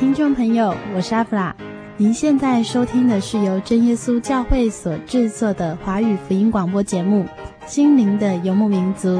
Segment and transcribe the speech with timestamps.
[0.00, 1.54] 听众朋友，我是阿弗拉。
[1.98, 7.26] 您现在收听的是由真耶稣教会所制作的华语福音广播节目
[7.70, 9.10] 《心灵的游牧民族》。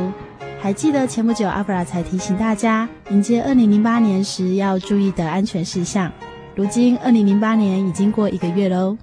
[0.59, 6.11] 还记得前不久阿弗拉才提醒大家迎接二零零八年时要注意的安全事项。
[6.55, 8.97] 如今二零零八年已经过一个月喽。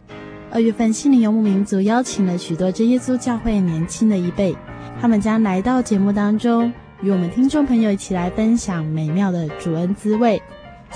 [0.50, 4.58] 二月份，心灵游牧民族邀请了许多真耶稣教会年轻的一辈，
[5.00, 10.42] 他们将来到节目当中，与我们听众朋友一起来分享美妙的主恩滋味。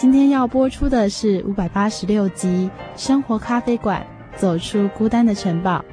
[0.02, 4.04] 今天要播出的是五百八十六集《生活咖啡馆》，
[4.36, 5.86] 走出孤单的城堡。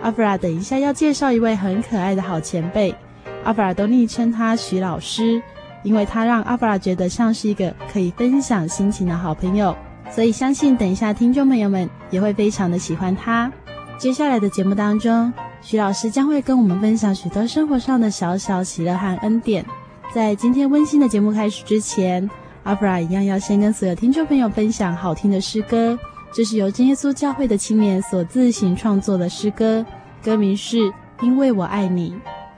[0.00, 2.94] 阿弗拉等一下要介绍一位很可爱的好前辈，
[3.42, 5.42] 阿弗拉都昵称他徐老师，
[5.82, 9.76] 因为他让阿弗拉觉得像是一个可以分享心情的好朋友，
[10.12, 13.50] 所以相信等一下听众朋友们也会非常的喜欢他。
[13.98, 19.66] 接下来的节目当中，徐老师将会跟我们分享许多生活上的小小喜乐和恩典。
[20.14, 22.30] 在今天温馨的节目开始之前，
[22.66, 25.96] 阿弗拉一样要先跟所有听众朋友分享好听的诗歌，
[26.32, 29.86] 这是由真耶稣教会的青年所自行创作的诗歌，
[30.20, 30.78] 歌名是
[31.20, 32.10] 《因为我爱你》，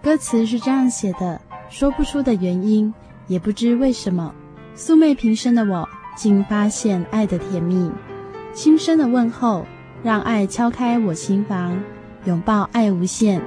[0.03, 2.93] 歌词是这样写的：说不出的原因，
[3.27, 4.35] 也不知为什么，
[4.75, 5.87] 素昧平生的我，
[6.17, 7.91] 竟发现爱的甜蜜。
[8.55, 9.67] 轻声的问候，
[10.03, 11.79] 让爱敲开我心房，
[12.25, 13.43] 拥抱爱无限。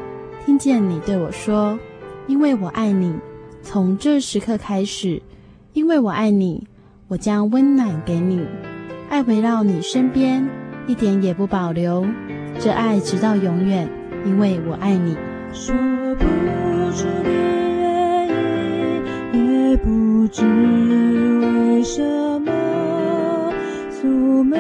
[0.46, 1.80] 听见你对我说
[2.28, 3.16] ：“因为我爱你。”
[3.64, 5.20] 从这时刻开始。
[5.74, 6.68] 因为我爱你，
[7.08, 8.46] 我将温暖给你，
[9.10, 10.50] 爱围绕你身边，
[10.86, 12.06] 一点也不保留，
[12.60, 13.90] 这爱直到永远。
[14.26, 15.16] 因为我爱你，
[15.54, 15.74] 说
[16.16, 16.26] 不
[16.92, 18.28] 出的原
[19.34, 20.46] 因，也不知
[21.40, 22.04] 为什
[22.42, 22.52] 么，
[23.90, 24.58] 素昧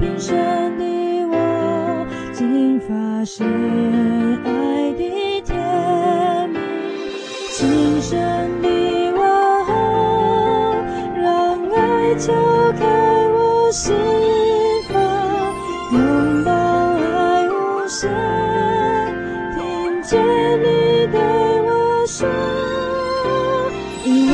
[0.00, 0.36] 平生
[0.78, 0.84] 的
[1.28, 6.58] 我，竟发现爱的甜蜜，
[7.52, 8.18] 今生
[12.20, 12.30] 敲
[12.72, 12.84] 开
[13.28, 13.96] 我心
[14.92, 14.94] 房，
[15.90, 18.10] 拥抱爱无限，
[19.56, 20.20] 听见
[20.60, 21.18] 你对
[21.62, 22.28] 我说，
[24.04, 24.32] 因为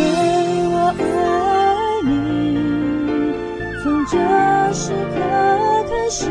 [0.68, 2.12] 我爱你，
[3.84, 4.18] 从这
[4.72, 5.20] 时刻
[5.88, 6.26] 开始，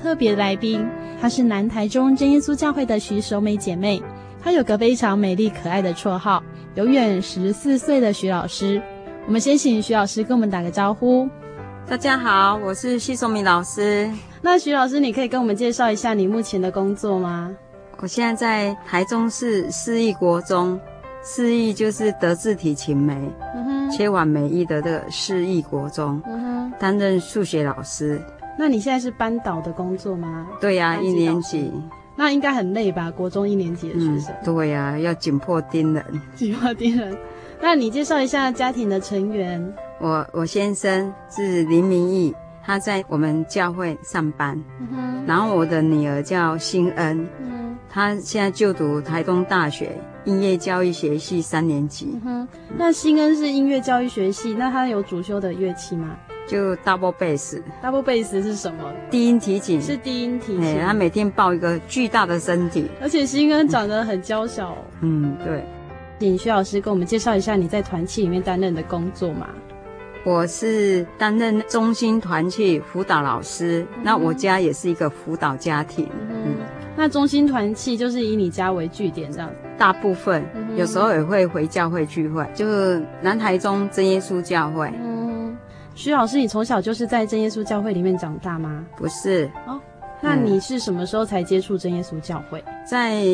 [0.00, 0.86] 特别的来宾，
[1.20, 4.02] 她是南台中真耶稣教会的徐守美姐妹。
[4.42, 6.42] 她有个非常美丽可爱的绰号
[6.76, 8.80] “永远十四岁的徐老师”。
[9.26, 11.28] 我们先请徐老师跟我们打个招呼。
[11.88, 14.08] 大家好，我是徐守美老师。
[14.42, 17.50] 那徐老师，你可以跟我们介绍一下你目前的工作吗？
[17.98, 20.78] 我现在在台中市市义国中，
[21.24, 23.16] 市义就是德智体群美，
[23.54, 26.22] 嗯，切完美意的这个市义国中。
[26.26, 28.20] 嗯担任数学老师，
[28.58, 30.46] 那你现在是班导的工作吗？
[30.60, 31.70] 对呀、啊，一年级。
[32.18, 33.10] 那应该很累吧？
[33.10, 34.34] 国中一年级的学生。
[34.34, 36.02] 嗯、对呀、啊，要紧迫盯人，
[36.34, 37.14] 紧迫盯人。
[37.60, 39.74] 那你介绍一下家庭的成员。
[40.00, 44.58] 我我先生是林明义，他在我们教会上班。
[44.80, 45.24] 嗯哼。
[45.26, 52.10] 然后我的女儿叫新恩，嗯，她现在就读台东大学音乐教育学系三年级。
[52.14, 52.48] 嗯哼。
[52.78, 56.16] 那新恩是音乐教育学系，那她有主修的乐器吗？
[56.46, 57.60] 就 double bass。
[57.82, 58.92] double bass 是什么？
[59.10, 59.80] 低音提琴。
[59.80, 60.80] 是低音提琴。
[60.80, 64.76] 他每天抱一个巨大的身体，而且新恩长得很娇小。
[65.00, 65.64] 嗯，对。
[66.18, 69.48] 请徐老师给我们介绍一下你在团契里面担任的工作嘛？
[70.24, 76.08] 我是担任中心团契辅导老师，嗯、那我家也是一个辅导家庭。
[76.30, 76.56] 嗯，嗯，
[76.96, 79.48] 那中心团契就是以你家为据点这样？
[79.78, 84.90] 大部分，嗯、有时候也会回教会聚会，就是南台中真耶稣教会。
[85.96, 88.84] 嗯，徐老师，你从小就是在真耶稣教会里面长大吗？
[88.96, 89.50] 不是。
[89.66, 89.80] 哦，
[90.20, 92.62] 那你是什么时候才接触真耶稣教会？
[92.88, 93.24] 在。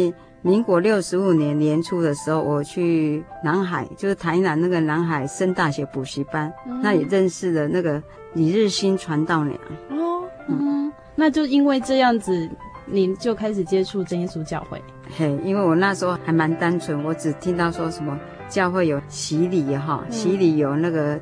[0.44, 8.02] 民国六十五年年初的时候，我去南海，就是台南那个南海升大学补习班，嗯、那也认识了那个
[8.34, 9.56] 李日新传道娘。
[9.90, 12.50] 哦，嗯，那就因为这样子，
[12.86, 14.82] 你就开始接触真耶稣教会。
[15.16, 18.18] 嘿，因为我那时候还蛮单纯，我只听到说什么
[18.48, 21.20] 教会有洗礼哈，洗礼有那个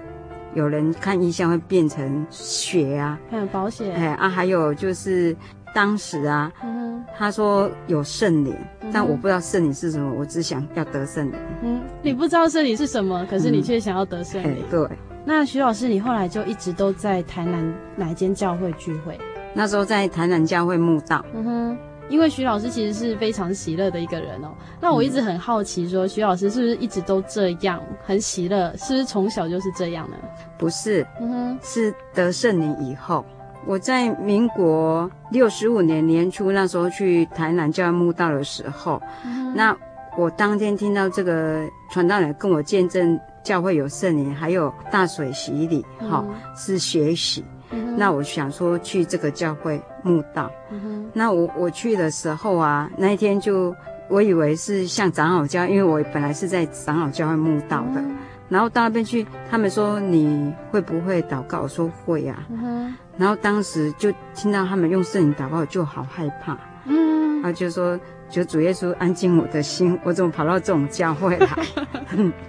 [0.54, 5.36] 有人看异象会变成血啊，还有保险，哎啊，还有就是。
[5.72, 11.34] 当时啊，嗯、他说有圣灵，嗯、但我不知道圣灵是什么，我只想要得圣灵。
[11.62, 14.64] 嗯，你不知道圣灵是什么，可是你却想要得圣灵。
[14.64, 14.88] 嗯、对。
[15.24, 19.16] 那徐老师，你后来就一直都在台南哪一间教会聚会？
[19.54, 21.24] 那时候在台南教会慕道。
[21.32, 21.78] 嗯哼，
[22.10, 24.48] 因为徐老师其实是非常喜乐的一个人哦。
[24.80, 28.76] 那我一直很好奇说，说、嗯、徐老师是不是一直都这样很喜乐？
[28.76, 30.16] 是不是从小就是这样呢？
[30.58, 33.24] 不是，嗯哼，是得圣灵以后。
[33.66, 39.76] 我在民国六十五年年初那时候去台南教会慕道的时候，嗯、那
[40.18, 47.44] 我当天听到这个传道人跟我见证教会有圣灵，还有大水洗礼，哈、嗯，是血洗。
[47.70, 50.50] 嗯、那我想说去这个教会慕道。
[50.70, 53.74] 嗯、那我我去的时候啊，那一天就
[54.08, 58.00] 我以为是像长老教，因为我本来是在长老教会慕道的。
[58.00, 58.16] 嗯
[58.50, 61.60] 然后到那边去，他们说你会不会祷告？
[61.60, 62.50] 我说会呀、啊。
[62.50, 66.58] 嗯、然后当时就听到他们用圣灵祷告，就好害怕。
[66.86, 67.40] 嗯。
[67.44, 67.96] 他就说
[68.28, 71.48] ：“求主耶稣安静我的心，我怎么跑到这种教会来？”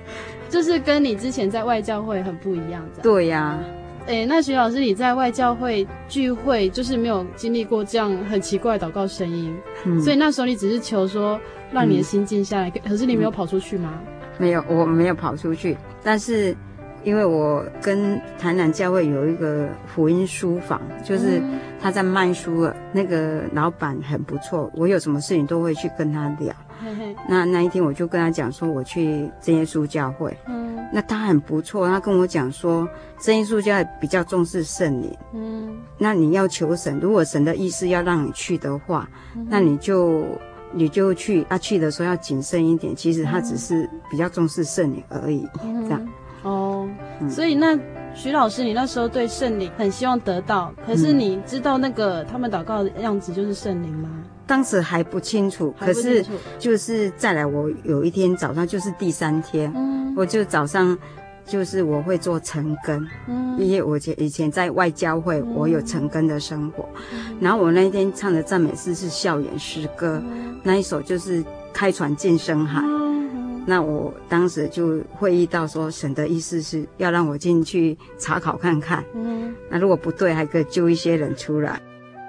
[0.50, 3.04] 就是跟你之前在外教会很不一样的。
[3.04, 3.60] 对呀、啊。
[4.08, 9.56] 哎，那徐老师，你在外教会聚会，就是没有经历过这样很奇怪的祷告声音，
[9.86, 11.40] 嗯、所以那时候你只是求说
[11.72, 14.00] 让你的心静下来，嗯、可是你没有跑出去吗？
[14.38, 15.78] 没有，我没有跑出去。
[16.04, 16.56] 但是，
[17.04, 21.40] 因为我跟台南教会有一个福音书房，就是
[21.80, 24.72] 他在卖书的，那个老板很不错。
[24.76, 26.52] 我有什么事情都会去跟他聊。
[26.84, 30.36] 嘿嘿，那那一天我就跟他讲说，我去真耶稣教会。
[30.48, 30.78] 嗯。
[30.94, 32.88] 那他很不错，他跟我讲说，
[33.20, 35.18] 真耶稣教会比较重视圣灵。
[35.34, 35.78] 嗯。
[35.98, 39.10] 那你要求神，如果神的意思要让你去的话，
[39.48, 40.26] 那你就。
[40.74, 42.96] 你就去，啊，去的时候要谨慎一点。
[42.96, 46.08] 其实他只是比较重视圣灵而已，嗯、这样。
[46.44, 46.88] 哦，
[47.20, 47.78] 嗯、所以那
[48.16, 54.10] 徐老师，你那时候对圣灵很希望得到，可是你知道那个他们祷告的样子就是圣灵吗？
[54.46, 56.26] 当时还不清楚，可是
[56.60, 60.98] 就是再来，我有一天早上就是第三天，嗯、我就早上。
[61.44, 66.88] 就是我会做晨更，嗯，因为我前以前在外教会，我有晨更的生活。
[67.12, 71.44] 嗯、然后我那一天唱的赞美诗是校园诗歌，嗯、那一首就是
[71.74, 72.82] 开船进深海。
[72.86, 79.04] 嗯、那我当时就会意到说，神的意思是要让我进去查考看看。
[79.14, 81.82] 嗯，那如果不对，还可以揪一些人出来。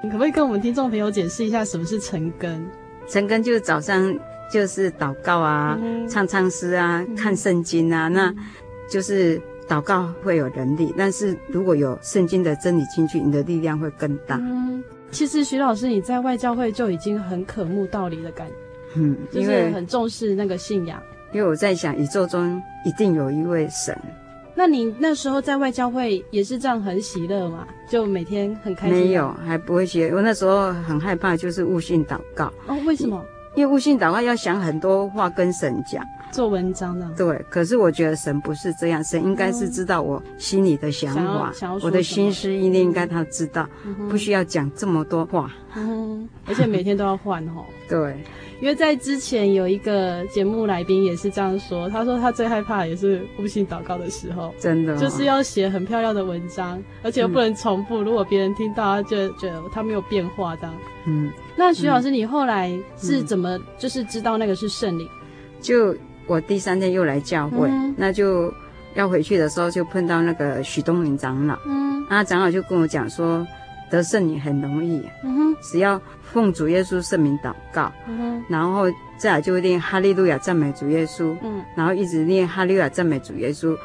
[0.02, 2.66] 你可不可以跟我们听众朋友解释一下什么是晨更？
[3.08, 4.14] 晨更就是早上
[4.52, 8.34] 就是祷告啊，嗯、唱唱诗啊，嗯、看圣经啊，那。
[8.90, 14.36] 就是祷告会有能力，但是如果有圣经的真理进去，你的力量会更大。
[14.36, 18.54] 嗯，其实徐老师你在外教会就已经很渴慕道理的感觉，
[18.96, 21.02] 嗯，就是很重视那个信仰。
[21.32, 23.98] 因为我在想，宇宙中一定有一位神。
[24.54, 27.66] 那你那时候在外教会也是这样很喜乐嘛？
[27.88, 28.96] 就每天很开心？
[28.96, 30.14] 没有，还不会喜乐。
[30.14, 32.52] 我那时候很害怕，就是悟性祷告。
[32.66, 33.24] 哦，为什么？
[33.54, 36.04] 因为悟性祷告要想很多话跟神讲。
[36.32, 37.08] 做文章的。
[37.16, 43.68] 对，可是我觉得神不是这样，神应该是知道我心里的想法，我的心思意念应该他知道，
[44.08, 45.52] 不需要讲这么多话。
[45.76, 47.64] 嗯，而且每天都要换哦。
[47.88, 48.16] 对。
[48.60, 60.72] 因为在之前有一个节目来宾也是这样说，他说他最害怕也是悟性祷告的时候，真的、哦、就是要写很漂亮的文章，而且又不能重复，嗯、如果别人听到，他就觉得他没有变化这样。
[61.06, 65.08] 嗯，那徐老师，你后来是怎么就是知道那个是圣灵？
[65.60, 65.92] 就
[66.26, 68.52] 我第三天又来教会，嗯、那就
[68.94, 73.46] 要回去的时候就碰到那个许东明长老，嗯，那长老就跟我讲说。
[73.90, 78.86] 得圣灵很容易，嗯哼，只要奉主耶稣圣名祷告，嗯，然后
[79.18, 83.76] 再来就会念哈利路亚赞美主耶稣，嗯，然后一直念哈利路亚赞美主耶稣，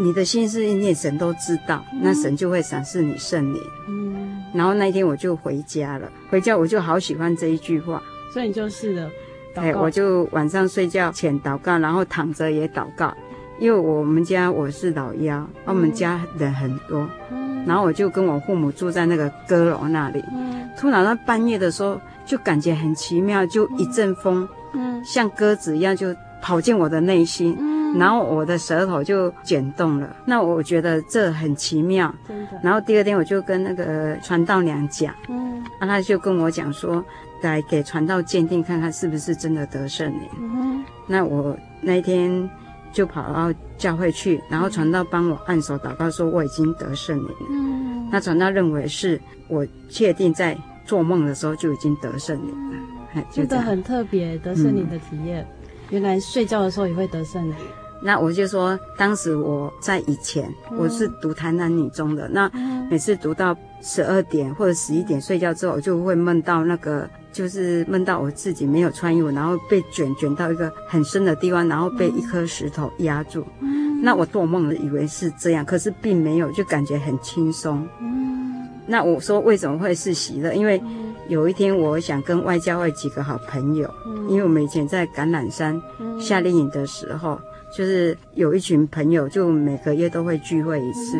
[0.00, 9.08] 你的心思意念神都知道，嗯、那神就会赏赐你圣灵，嗯，然后那一天我就回家了，回家我就好喜欢这一句话，所以你就试着
[9.54, 13.12] 祷告，我就晚上睡觉前祷告，然后躺着也祷告，
[13.58, 17.08] 因为我们家我是老幺，嗯、我们家人很多。
[17.30, 17.64] 嗯。
[17.64, 32.58] 然后我就跟我父母住在那个阁楼那里，嗯，突然到半夜的时候，就感觉很奇妙，就一阵风，嗯，像鸽子一样就跑进我的内心，嗯，然后我的舌头就卷动了，那我觉得这很奇妙，真的。
[32.64, 37.04] 然后第二天我就跟那个传道娘讲，嗯，啊，他就跟我讲说，
[37.42, 42.48] 来给传道鉴定看看是不是真的得圣灵，嗯，那我那一天。
[42.94, 47.46] 就跑到教会去，然后传道帮我按手祷告，说我已经得圣灵了。
[47.48, 49.18] 嗯，那传道认为是
[49.48, 52.76] 我确定在做梦的时候就已经得圣灵了，
[53.14, 55.40] 嗯、觉得很特别得圣灵的体验。
[55.40, 57.56] 嗯、原来睡觉的时候也会得圣灵。
[58.02, 62.46] 那我就说，当时我在以前我是读台南女中的，那
[62.90, 67.08] 每次读到十二点或者十一点睡觉之后，我就会梦到那个。
[67.32, 73.42] 就是梦到我自己没有穿衣服，然后被卷卷到一个很深的地方，然后被一颗石头压住。
[73.60, 77.88] 嗯，那我做梦了，以为是这样，可是并没有，就感觉很轻松。
[78.00, 80.52] 嗯，那我说为什么会是喜乐？
[80.52, 80.78] 因为
[81.26, 85.80] 有一天我想跟外教会几个好朋友，嗯，因为我们以前在橄榄山
[86.20, 87.40] 夏令营的时候，
[87.74, 91.16] 就是有一群朋友，就每个月都会聚会一次。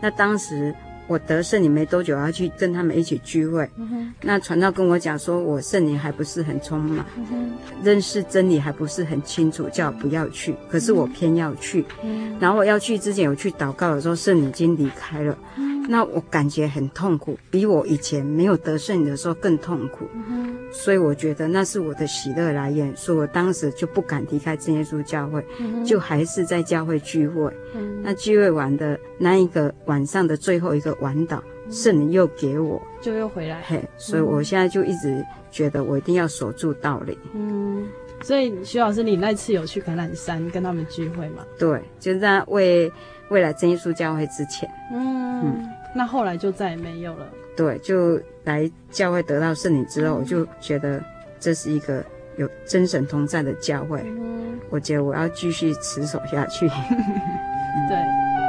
[0.00, 0.74] 那当时。
[1.10, 3.68] 我得圣灵没多久，要去跟他们一起聚会。
[3.76, 7.50] 嗯、那传道跟我讲说，我圣灵还不是很充满，嗯、
[7.82, 10.54] 认识真理还不是很清楚，叫我不要去。
[10.70, 11.84] 可是我偏要去。
[12.04, 15.36] 嗯、然后我要去之前，我去祷告的时候，圣灵已经离开了。
[15.56, 20.06] 嗯、那我感觉很痛苦，比我以前没有得圣灵的时候更痛苦。
[20.28, 27.52] 嗯、所以我觉得那是我的喜乐来源，所以我当时就不敢离开真耶稣教会，嗯、就还是在教会聚会。
[27.74, 30.96] 嗯、那聚会完的那一个晚上的最后一个。
[31.00, 37.18] 晚岛圣灵又给我，就又回来，嘿，所以我现在就一直觉得我一定要守住道理。
[37.34, 37.86] 嗯，
[38.22, 41.44] 所以徐老师，你那次有去橄榄山跟他们聚会吗？
[41.58, 42.92] 对，就在为
[43.28, 44.68] 未来真耶稣教会之前。
[44.92, 47.26] 嗯，嗯，那后来就再也没有了。
[47.56, 51.02] 对，就来教会得到圣灵之后，我就觉得
[51.38, 52.04] 这是一个
[52.36, 54.02] 有真神同在的教会。
[54.04, 56.66] 嗯，我觉得我要继续持守下去。
[57.88, 58.39] 对。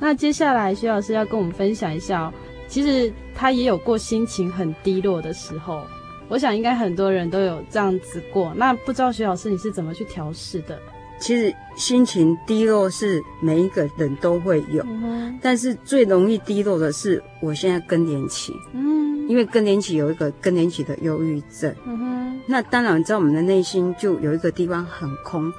[0.00, 2.32] 那接下来徐老师要跟我们分享一下哦，
[2.68, 5.82] 其实他也有过心情很低落的时候，
[6.28, 8.52] 我想应该很多人都有这样子过。
[8.54, 10.78] 那不知道徐老师你是怎么去调试的？
[11.18, 25.52] 其实心情低落是每一个人都会有，嗯、但是最容易低落的是我现在更年期，嗯，因为更年期有一个更年期的忧郁症，嗯哼，那当然在我们的内心就有一个地方很空，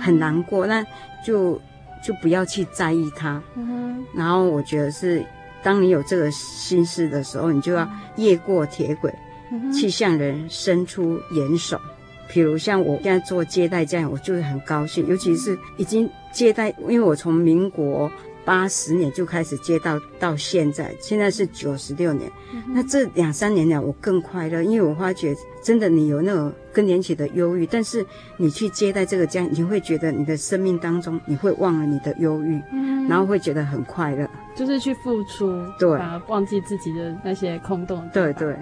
[0.00, 0.86] 很难过，嗯、那
[1.24, 1.60] 就。
[2.04, 5.24] 就不要去在意它，嗯、然后我觉得是，
[5.62, 9.12] 当你有这个心思的时候，你就要越过铁轨，
[9.50, 11.80] 嗯、去向人伸出援手。
[12.28, 18.10] 比如像我现在做接待这样，我就会很高兴，尤其是已经接待，因为我从民国。
[18.44, 22.30] 八十年就开始接到到现在，现在是九十六年。
[22.52, 28.04] 嗯、那这两三年来，我更快乐，因为我发觉真的，你有那种更年期的忧郁，但是
[28.36, 35.98] 你去接待这个家，你会觉得你的生命当中，你会忘了你的忧郁，嗯、然后会觉得很快乐，就是去付出，对，
[36.28, 38.06] 忘记自己的那些空洞。
[38.12, 38.54] 对对，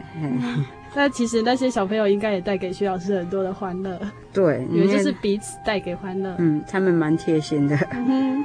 [0.95, 3.99] 那其实那些小朋友应该也带给徐老师很多的欢乐。
[4.33, 6.35] 对，因为就是彼此带给欢乐。
[6.39, 7.77] 嗯，他们蛮贴心的。
[7.93, 8.45] 嗯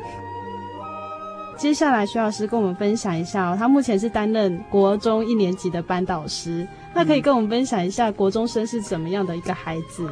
[1.58, 6.66] 接下来，徐老师跟我们分享一下哦，他目前是担任国中一年级的班导师。
[6.94, 10.04] 那可以跟我们分享一下国中生是怎么样的一个孩子？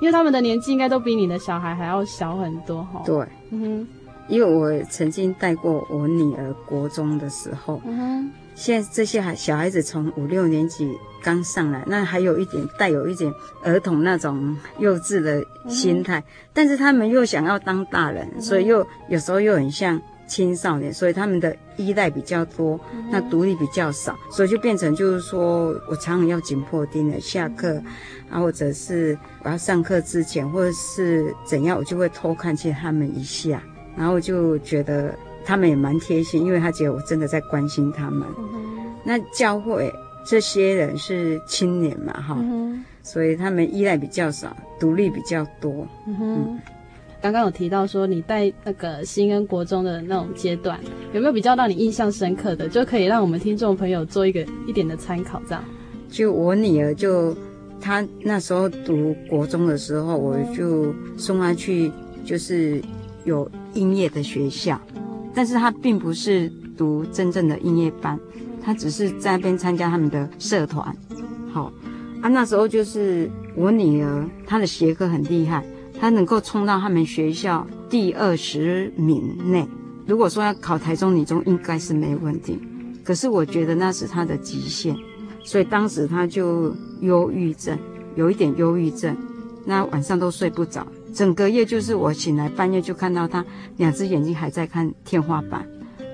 [0.00, 3.02] 因为他们的年纪应该都比你的小孩还要小很多哈。
[3.04, 3.16] 对，
[3.50, 3.88] 嗯哼。
[4.28, 10.90] 因为我曾经带过我女儿国中的时候，嗯哼，现在这些孩小孩子从五六年级
[11.22, 13.30] 刚上来，那还有一点带有一点
[13.62, 20.00] 儿童那种幼稚的心态，嗯、但是他们又想要当大人，嗯、所以又有时候又很像。
[20.26, 22.78] 青少年，所以他们的依赖比较多，
[23.10, 27.82] 那独立比较少，所以就变成就是说我常常要紧迫盯着下课，
[28.30, 33.62] 啊，或者是我要上课之前，或者是怎样，我就会偷看见他们一下，
[33.96, 35.14] 然后就觉得
[35.44, 38.26] 他们也蛮贴心，因为他觉得我真的在关心他们。
[39.04, 39.92] 那教会
[40.26, 42.38] 这些人是青年嘛，哈，
[43.02, 45.86] 所以他们依赖比较少，独立比较多。
[46.06, 46.58] 嗯
[47.24, 50.78] 刚刚有提到说你带那个新恩国中的那种阶段，
[51.14, 55.64] 有没有比较让你印象深刻的，就可以让我们听众朋友做一个一点的参考，这样。
[56.10, 57.34] 就我女儿就
[57.80, 61.90] 她那时候读国中的时候，我就送她去
[62.26, 62.78] 就是
[63.24, 64.78] 有音乐的学校，
[65.34, 68.20] 但是她并不是读真正的音乐班，
[68.62, 70.94] 她只是在那边参加他们的社团。
[71.50, 71.72] 好，
[72.20, 75.64] 啊那时候就是我女儿她的学科很厉害。
[76.00, 79.66] 他能够冲到他们学校第二十名内，
[80.06, 82.58] 如果说要考台中女中，应该是没问题。
[83.02, 84.96] 可是我觉得那是他的极限，
[85.44, 87.78] 所以当时他就忧郁症，
[88.16, 89.16] 有一点忧郁症，
[89.64, 93.44] 那晚上都睡不着，整个夜就是我醒来半夜就看到他
[93.76, 95.66] 两只眼睛还在看天花板。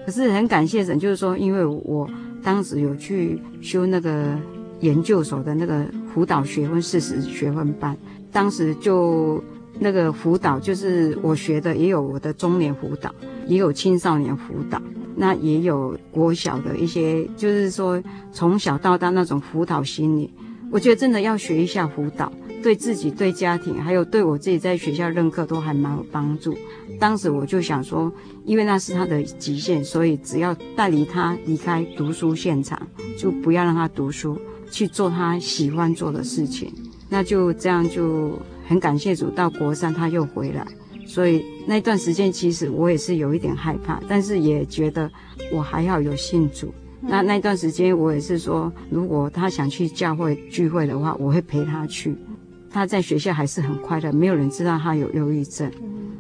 [0.05, 2.09] 可是很感谢神，就是说，因为我
[2.43, 4.37] 当时有去修那个
[4.81, 7.97] 研究所的那个辅导学分四十学分班，
[8.31, 9.43] 当时就。
[9.79, 13.15] 那个辅导就是我学的，也有我的中年辅导，
[13.47, 14.81] 也有青少年辅导，
[15.17, 20.31] 那也有国小的一些，就是说从小到大那种辅导心理，
[20.71, 22.31] 我觉得真的要学一下辅导，
[22.63, 26.55] 对自己、对家庭，还有对我自己在学校任课都还蛮有帮助。
[26.99, 28.13] 当时我就想说，
[28.45, 32.81] 因为那是他的极限，所以只要带离他离开读书现场，
[33.17, 34.39] 就不要让他读书，
[34.71, 36.71] 去做他喜欢做的事情，
[37.09, 38.39] 那就这样就。
[38.71, 40.65] 很感谢主，到国三他又回来，
[41.05, 45.11] 所以那段时间其实我也是有一点害怕，但是也觉得
[45.53, 46.73] 我还要有信主。
[47.01, 52.15] 那那段时间我也是说，如果他想去教会聚会的话，我会陪他去。
[52.71, 55.69] 他在学校还是很快乐，没有人知道他有忧郁症，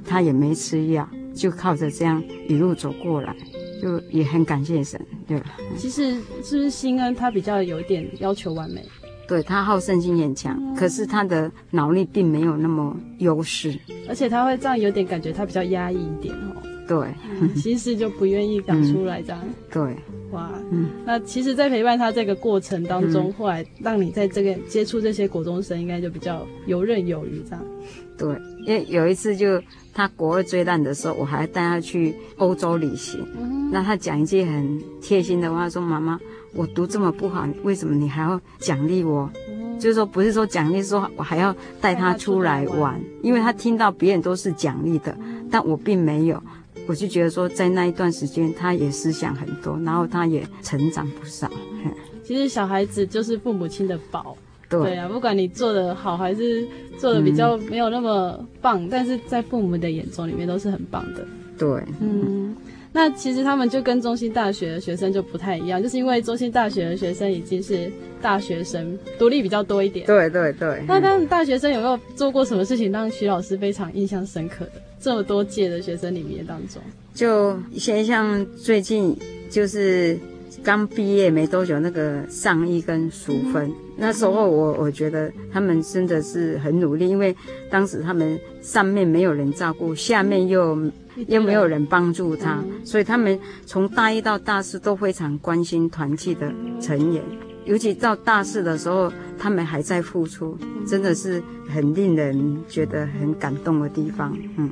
[0.05, 3.33] 他也没吃药，就靠着这样一路走过来，
[3.81, 5.57] 就也很感谢神，对吧？
[5.77, 8.85] 其实是不是新恩他比较有一点要求完美？
[9.31, 16.57] 对，他好胜心很强，嗯、可是他的脑力并没有那么优势，而且他会这样有点感觉他比较压抑一点哦。
[16.89, 17.15] 对，
[17.55, 19.41] 其实就不愿意讲出来这样。
[19.45, 19.97] 嗯、对，
[20.33, 27.65] 哇，嗯，那其实，在陪伴他这个过程当中，嗯、后来让你在这个接触这些国中生，应该就比较游刃有余这样。
[28.19, 28.29] 对，
[28.67, 29.63] 因为有一次就
[29.95, 36.19] 他国二最烂的时候，我还带他去欧洲旅行，嗯、那他讲一句很贴心的话，说：“妈妈。”
[36.55, 39.31] 我读这么不好，为什么你还要奖励我？
[39.49, 46.43] 嗯、就是说，不是说奖励，说我还要带他出来玩，因为他听到别人都是奖励的，嗯、但我并没有。
[46.87, 51.49] 我就觉得说，在那一段时间，他也思想很多，然后他也成长不少。
[52.25, 54.37] 其实小孩子就是父母亲的宝，
[54.69, 56.67] 对，对啊，不管你做得好还是
[56.99, 61.25] 做得比较没有那么棒，嗯、但是在父母的眼中里面都是很棒的。
[61.57, 62.57] 对，嗯。
[62.93, 70.05] 嗯那其实他们就跟中心大学的学生就不太一样，就是因为中心大学的学生已经是大学生，独立比较多一点。
[70.07, 70.83] 对对对。
[70.89, 74.73] 那他们大学生有没有做过什么事情让徐老师非常印象深刻的？
[75.01, 76.83] 这么多届的学生里面当中，
[77.15, 79.17] 就先像最近
[79.49, 80.19] 就是
[80.63, 87.35] 刚毕业没多久那个上一跟淑芬，嗯、那时候我我觉得他们真的是很努力，因为
[87.71, 90.91] 当时他们上面没有人照顾，下面又。
[91.27, 97.23] 又没有人帮助他，嗯、所以他们从大一到大四都非常关心团契的成员，
[97.67, 104.35] 尤其到大四的时候，他们还在付出，真的是很令人觉得很感动的地方。
[104.57, 104.71] 嗯，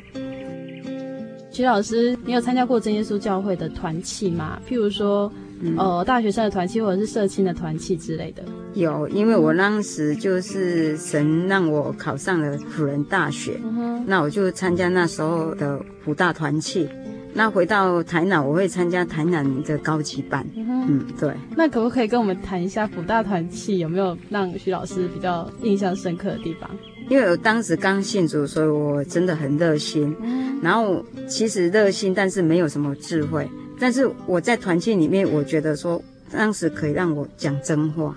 [1.50, 4.58] 徐老师，你有参加过真耶稣教会的团契吗？
[4.66, 5.30] 譬如说。
[5.60, 8.42] 嗯、呃，大学生的团契或者是社青的团契之类的，
[8.74, 16.88] 有，因为我当时就是神让我考上了辅仁大学，嗯、那我就参加那时候的辅大团契。
[17.34, 20.44] 那回到台南，我会参加台南的高级班。
[20.56, 21.32] 嗯，嗯，对。
[21.54, 26.68] 那可不可以跟我们谈一下辅大团契有没有让徐老师比较印象深刻的地方？
[27.08, 30.16] 因为我当时刚信主，所以我真的很热心。
[30.20, 33.48] 嗯，然后其实热心，但是没有什么智慧。
[33.78, 38.14] 但是我在团契里面，我觉得说当时可以让我讲真话，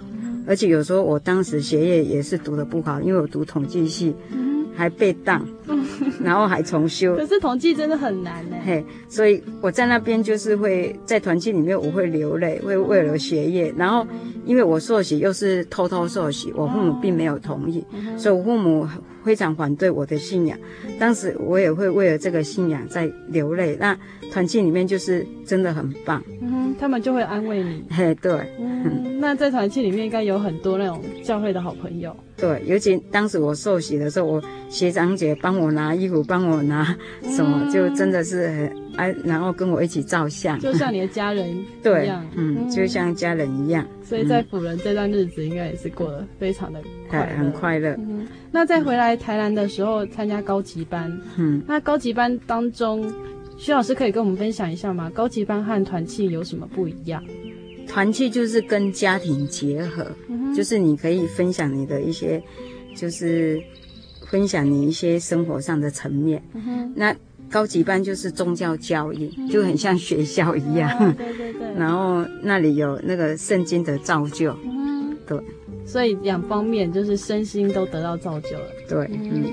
[0.47, 4.13] 而且有时候我当时学业也是读的不好，因为我读统计系，
[4.75, 5.45] 还被当，
[6.23, 7.15] 然后还重修。
[7.17, 8.55] 可是统计真的很难呢。
[8.65, 13.73] 嘿，所以我在那边就是会在团契里面，我会流泪，会为了学业。
[13.77, 14.05] 然后
[14.45, 17.85] 因为我受洗又是偷偷受洗，我父母并没有同意，
[18.17, 18.87] 所以我父母
[19.23, 20.57] 非常反对我的信仰。
[20.99, 23.77] 当时我也会为了这个信仰在流泪。
[23.79, 23.97] 那
[24.31, 27.83] 团契里面就是真的很棒，嗯哼，他们就会安慰你。
[27.89, 32.15] 嘿，对，嗯，那在团契里面应该有很多那种教会的好朋友。
[32.37, 43.83] 对，尤其当时我受洗的时候，我学长姐帮我拿衣服，帮我拿什么，嗯、就真的是很哎，然后跟我一起照相，就像你的家人 一样，对，嗯，就像家人一样。
[44.03, 47.95] 所以在辅仁这段日子，应该也是过得非常的快乐，很快乐。
[47.97, 53.11] 嗯，那在回来台南的时候，参加高级班，嗯，那高级班当中，
[53.57, 55.09] 徐老师可以跟我们分享一下吗？
[55.15, 57.23] 高级班和团契有什么不一样？
[57.87, 62.39] 团契就是跟家庭结合，嗯、就是你可以分享你的一些，
[62.95, 63.59] 就是
[64.27, 66.41] 分享你一些生活上的层面。
[66.53, 67.15] 嗯、那
[67.51, 70.89] 高级班就是宗教教育，嗯、就很像学校一样。
[70.89, 71.73] 啊、对对对。
[71.77, 74.55] 然后那里有那个圣经的造就。
[74.63, 75.37] 嗯，对。
[75.85, 78.65] 所以两方面就是身心都得到造就了。
[78.87, 79.43] 对，嗯。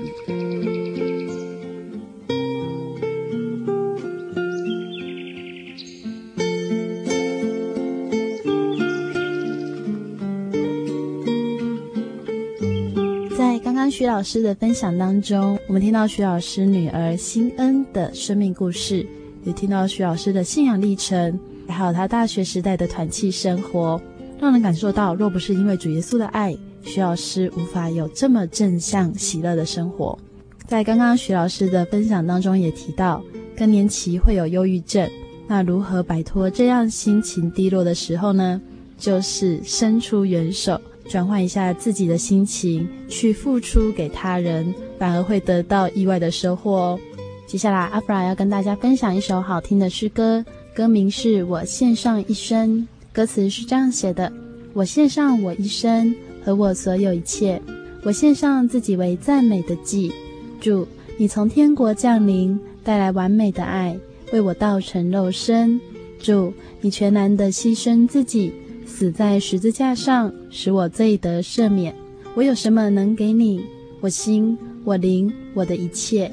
[14.19, 19.07] 老师的分享当中，我们听到徐老师女儿心恩的生命故事，
[19.45, 23.97] 也听到徐老师的信仰历程，还有他大学时代的团契生活，
[24.37, 26.53] 让人感受到，若不是因为主耶稣的爱，
[26.83, 30.19] 徐老师无法有这么正向喜乐的生活。
[30.67, 33.23] 在刚刚徐老师的分享当中也提到，
[33.55, 35.09] 更年期会有忧郁症，
[35.47, 38.59] 那如何摆脱这样心情低落的时候呢？
[38.97, 40.77] 就是伸出援手。
[41.09, 46.99] 转换一下自己的心情，去付出给他人，反而会得到意外的收获哦。
[47.47, 50.45] 接下来，阿弗拉要跟大家分享一首好听的诗歌，
[50.75, 52.87] 歌名是我献上一生。
[53.11, 54.31] 歌词是这样写的：
[54.73, 56.13] 我献上我一生
[56.45, 57.59] 和我所有一切，
[58.03, 60.13] 我献上自己为赞美的祭。
[60.61, 63.97] 主，你从天国降临，带来完美的爱，
[64.31, 65.81] 为我道成肉身。
[66.19, 68.53] 主，你全然的牺牲自己。
[68.99, 71.95] 死在十字架上，使我罪得赦免。
[72.35, 73.63] 我有什么能给你？
[74.01, 76.29] 我心、我灵、我的一切。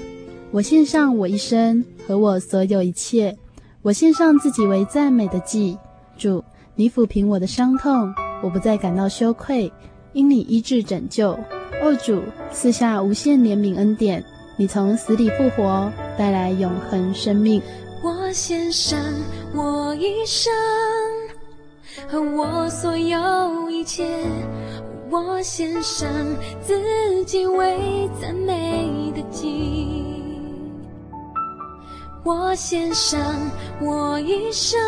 [0.51, 3.39] 我献上我一生和我所有一切。
[3.83, 5.79] 我献上自己为赞美的祭。
[6.19, 6.43] 主，
[6.75, 9.73] 你抚平我的伤痛，我不再感到羞愧，
[10.13, 11.39] 因你医治拯救。
[11.81, 14.25] 哦，主，赐下无限怜悯恩典，
[14.57, 17.63] 你从死里复活，带来永恒生命。
[18.03, 18.99] 我献上
[19.55, 20.53] 我一生。
[22.09, 24.07] 和我所有一切，
[25.11, 26.09] 我献上
[26.61, 30.05] 自己为赞美的祭。
[32.23, 33.21] 我献上
[33.81, 34.81] 我一生，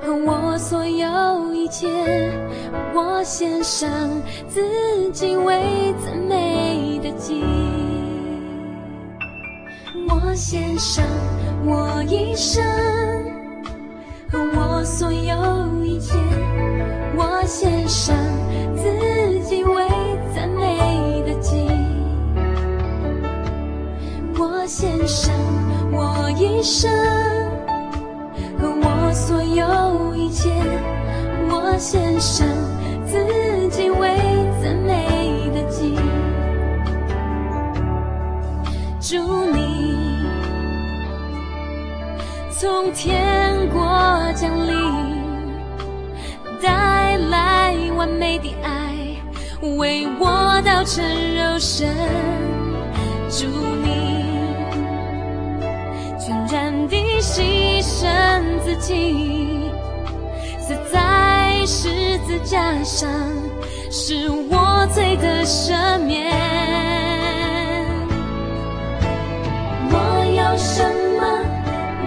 [0.00, 1.88] 和我所有一切，
[2.94, 3.88] 我献上
[4.48, 7.44] 自己为赞美的祭。
[10.08, 11.04] 我献上
[11.66, 13.09] 我一生。
[14.80, 16.14] 我所有一切，
[17.14, 18.16] 我献上
[18.74, 19.86] 自己为
[20.34, 21.68] 赞美的祭。
[24.38, 25.34] 我献上
[25.92, 26.90] 我一生，
[28.58, 30.48] 和我所有一切，
[31.50, 32.48] 我献上
[33.04, 33.18] 自
[33.68, 34.16] 己为
[34.62, 35.94] 赞美的祭。
[38.98, 39.90] 祝你。
[42.48, 43.18] 从天
[43.72, 44.74] 过降临，
[46.62, 48.94] 带来完美的爱，
[49.76, 51.04] 为我道成
[51.34, 51.88] 肉身。
[53.28, 53.88] 祝你
[56.18, 59.70] 全然地牺牲自己，
[60.58, 63.08] 死在十字架上，
[63.90, 66.30] 是我罪的赦免。
[69.92, 69.94] 我
[70.36, 70.82] 要什
[71.16, 71.20] 么？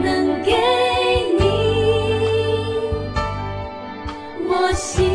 [0.03, 0.51] 能给
[4.83, 5.12] 心、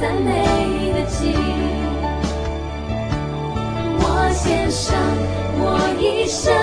[0.00, 1.34] 赞美的祭，
[4.30, 4.94] 献上
[5.60, 5.64] 我
[5.98, 6.54] 一生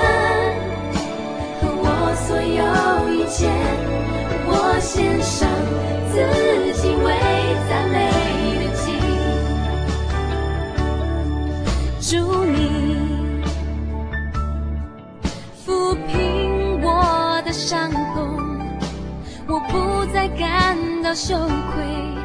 [1.60, 2.64] 和我所有
[3.12, 3.52] 一切，
[4.48, 5.50] 我献上
[6.12, 6.14] 自
[6.82, 7.08] 己为
[7.68, 7.98] 赞美
[8.62, 8.84] 的祭，
[12.10, 12.12] 主
[12.46, 12.58] 你
[15.66, 15.68] 抚
[16.08, 16.88] 平我
[17.46, 18.16] 的伤痛，
[19.48, 22.25] 我不再感到羞愧。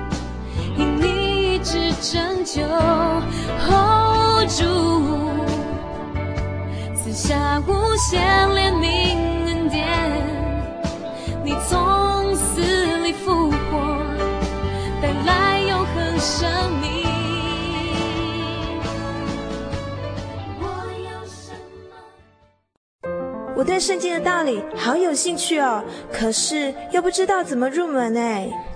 [1.62, 2.62] 只拯救
[3.66, 4.64] ，Hold 住，
[6.94, 9.86] 赐下无限怜悯恩典，
[11.44, 12.62] 你从死
[13.02, 13.56] 里复活，
[15.02, 16.48] 带来永恒生
[16.80, 16.88] 命。
[20.60, 20.64] 我
[21.04, 21.52] 要什
[23.04, 23.10] 么？
[23.54, 28.48] 我对圣经的道理好有兴趣哦，可是又不知道怎么入门哎。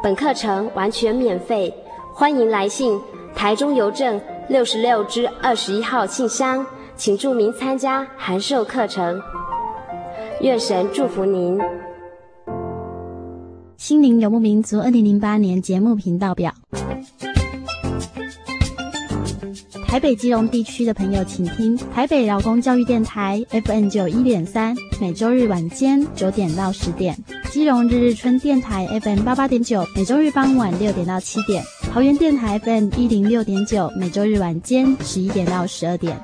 [0.00, 1.74] 本课程完全免费，
[2.12, 3.00] 欢迎来信
[3.34, 9.20] 台中邮政六十六支二十一号信箱，请注明参加函授课程。
[10.40, 11.58] 愿神祝福您。
[13.76, 16.54] 心灵游牧民族二零零八年节目频道表。
[19.88, 27.14] 台北基隆地区的朋友，请听台北劳工教育电台 FM 九一点三，每周日晚间九点到十点；
[27.50, 36.20] 基隆日日春电台 FM 八八点九，每周日傍晚六点到七点；桃园电台 FM 一零六点九，每周日晚间十一点到十二点。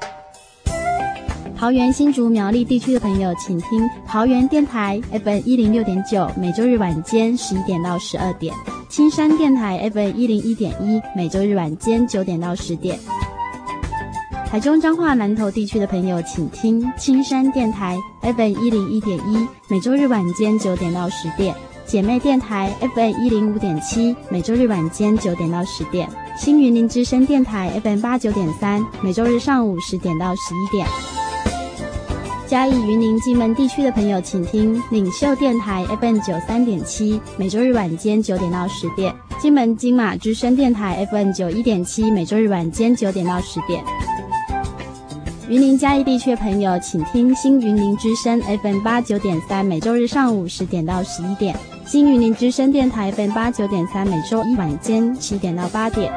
[1.57, 8.53] 桃园新竹苗栗地区的朋友，请听桃园电台 FM 一零六点九，每周日晚间十一点到十二点；
[8.91, 12.99] 青山电台 FM 一零一点一，每周日晚间九点到十点。
[14.55, 21.53] 台中彰化南投地区的朋友，请听青山电台 FM 一零一点一，每周日晚间九点到十点；
[21.85, 26.07] 姐妹电台 FM 一零五点七，每周日晚间九点到十点；
[26.39, 30.87] 新云林之声电台 FM 八九点三，每周日上午十点到十一点。
[32.47, 43.83] 嘉义云林金门地区的朋友，请听领袖电台 FM 九三点七，每周日晚间九点到十点；金门金马之声电台 FM 九一点七，每周日晚间九点到十点。
[45.47, 51.55] 云林嘉义地区的朋友，请听新云林之声 FM 八九点三，每周日上午十点到十一点；
[51.87, 56.11] 新云林之声电台 FM 八九点三，每周一晚间七点到八点。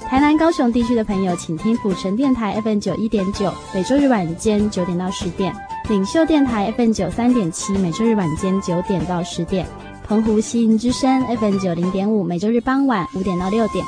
[0.00, 5.52] 台南高雄地区的朋友，请听府城电台 FM 九一点九，每周日晚间九点到十点；
[5.88, 9.64] 领袖电台 FM 九三点七，每周日晚间九点到十点；
[10.04, 13.84] 澎湖西云之声 FM 九零点五，每周日傍晚五点到六点。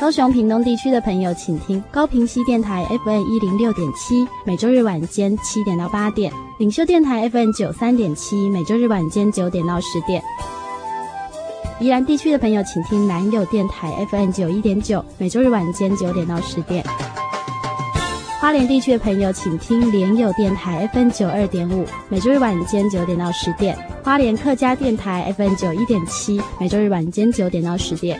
[0.00, 10.22] 高雄屏东地区的朋友，请听高屏西电台 FM 一零六点七，每周日晚间七点到八点；领袖电台 FM 九三点七，每周日晚间九点到十点。
[11.80, 16.82] 宜兰地区的朋友，请听南友电台 FM 九一点九，每周日晚间九点到十点。
[18.40, 23.76] 花莲地区的朋友，请听莲友电台 FM 九二点五，每周日晚间九点到十点。
[24.02, 28.18] 花莲客家电台 FM 九一点七，每周日晚间九点到十点。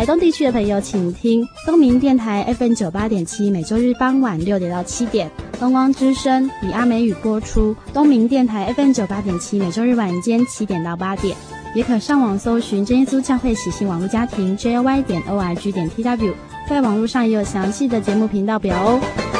[0.00, 7.76] 台东地区的朋友，请听东明电台 FM 九八点七，每周日傍晚六点到七点；东光之声以阿美语播出。
[7.92, 11.36] 东明电台 FM 九八点七，每周日晚间七点到八点。
[11.74, 16.32] 也可上网搜寻真耶稣教会喜信网络家庭 J Y 点 O R G 点 TW，
[16.66, 19.39] 在网络上也有详细的节目频道表哦。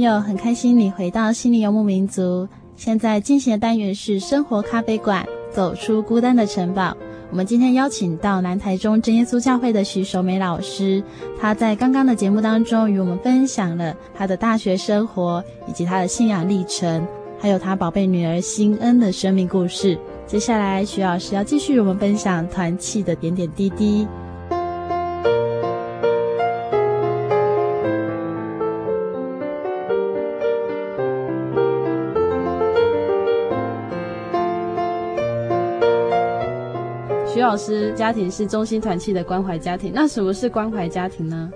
[0.00, 2.48] 朋友，很开心你回到心灵游牧民族。
[2.74, 6.96] 现在进行的单元是生活咖啡馆，走出孤单的城堡。
[7.30, 11.04] 我们今天邀请到南台中真耶稣教会的徐守美老师，
[11.38, 17.06] 他在刚刚的节目当中与我们分享了他的大学生活，以及他的信仰历程，
[17.38, 19.98] 还有他宝贝女儿心恩的生命故事。
[20.26, 24.08] 接下来，徐老师要继续与我们分享团契的点点滴滴。
[37.50, 41.52] 老师家庭是中心团契的关怀家庭，那什么是关怀家庭呢？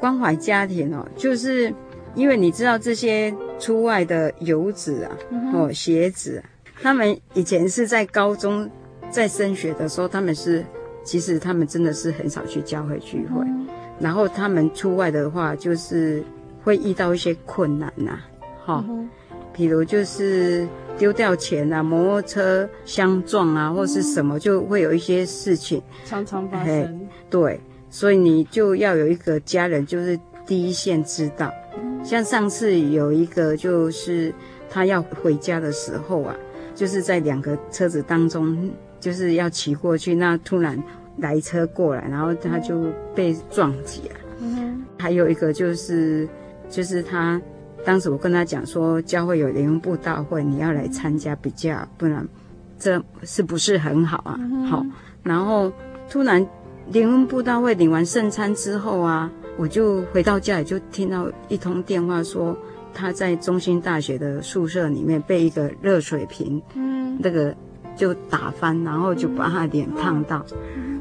[0.00, 1.70] 关怀家庭哦，就是
[2.14, 6.42] 因为你知道这些出外的游子啊，嗯、哦，学子，
[6.80, 8.70] 他们以前是在高中
[9.10, 10.64] 在升学的时候，他们是
[11.04, 13.66] 其实他们真的是很少去教会聚会，嗯、
[14.00, 16.24] 然后他们出外的话，就是
[16.62, 18.24] 会遇到一些困难呐、啊，
[18.64, 19.10] 哈、哦，嗯、
[19.52, 20.66] 比如就是。
[20.96, 27.00] 丢掉钱啊，摩托车相撞啊，或是什么，就会有一些事情常常发生。
[27.28, 31.52] 对，所以你就要有一个家人，就是第一线知道。
[32.04, 34.32] 像上次有一个，就是
[34.70, 36.34] 他要回家的时候啊，
[36.74, 40.80] 就是在两个车子当中，就是要骑过去，那突然
[41.18, 44.14] 来车过来，然后他就被撞击了。
[44.38, 46.28] 嗯，还有一个就是，
[46.70, 47.40] 就是他。
[47.84, 52.26] 当时我跟他讲说，教会有联欢布道会，你要来参加比较，不然
[52.78, 54.36] 这是不是很好啊？
[54.38, 54.84] 嗯、好，
[55.22, 55.70] 然后
[56.08, 56.46] 突然
[56.90, 62.56] 联欢布道会领完圣餐之后啊，我就回到家里就听到一通电话说
[62.92, 67.54] 他在中心大学的宿舍里面被一个热水瓶，嗯，那个
[67.96, 70.44] 就打翻，然后就把他脸烫到。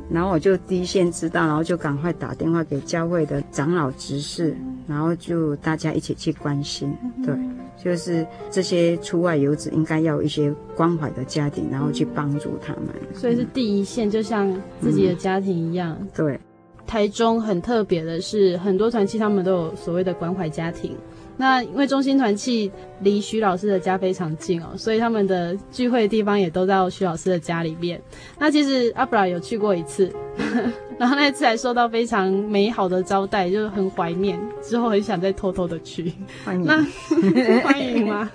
[0.09, 4.55] 然后我就第一线知道，然后就赶快打电话给教会的长老执事，
[4.87, 6.95] 然后就大家一起去关心。
[7.25, 7.35] 对，
[7.81, 12.85] 就是这些出外游子应该要有一些关怀的家庭，然后去帮助他们。
[13.13, 15.97] 所以是第一线，就像自己的家庭一样。
[15.99, 16.39] 嗯、对，
[16.85, 20.95] 台中很特别的是，很多团契他们都有所谓的关怀家庭。
[21.35, 28.01] 那因为中心团契离徐老师的家非常近哦，所以他们的聚会的地方也都在徐老师的家里面。
[28.37, 30.13] 那其实阿布拉有去过一次，
[30.99, 36.13] 然后那一次还受到非常美好的招待，就是很怀念，之后很想再偷偷的去。
[36.45, 36.77] 欢迎，那
[37.65, 38.29] 欢迎吗？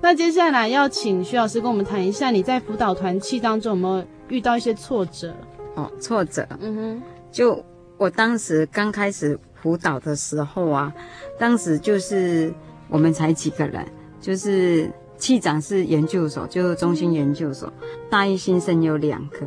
[0.00, 5.34] 那接下来要请徐老师跟我们谈一下，你在辅导团契当中有没有遇到一些挫折？
[5.74, 7.64] 哦，挫折，嗯哼，就
[7.98, 9.36] 我当时刚开始。
[9.62, 10.92] 辅导的时候啊，
[11.38, 12.52] 当时就是
[12.88, 13.86] 我们才几个人，
[14.20, 17.72] 就是气长是研究所，就是中心研究所，
[18.08, 19.40] 大一新生有两个，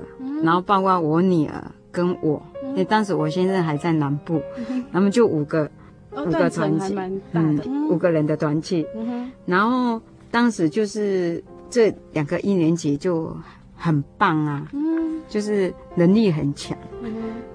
[0.44, 4.42] 然后包括我女儿跟我，因为当时我先生还在南部，
[4.92, 5.70] 那么就五个，
[6.12, 6.96] 五个团体，
[7.32, 8.86] 嗯，五个人的团契，
[9.46, 13.36] 然后当时就是这两个一年级就
[13.76, 14.68] 很棒啊，
[15.28, 16.78] 就是能力很强。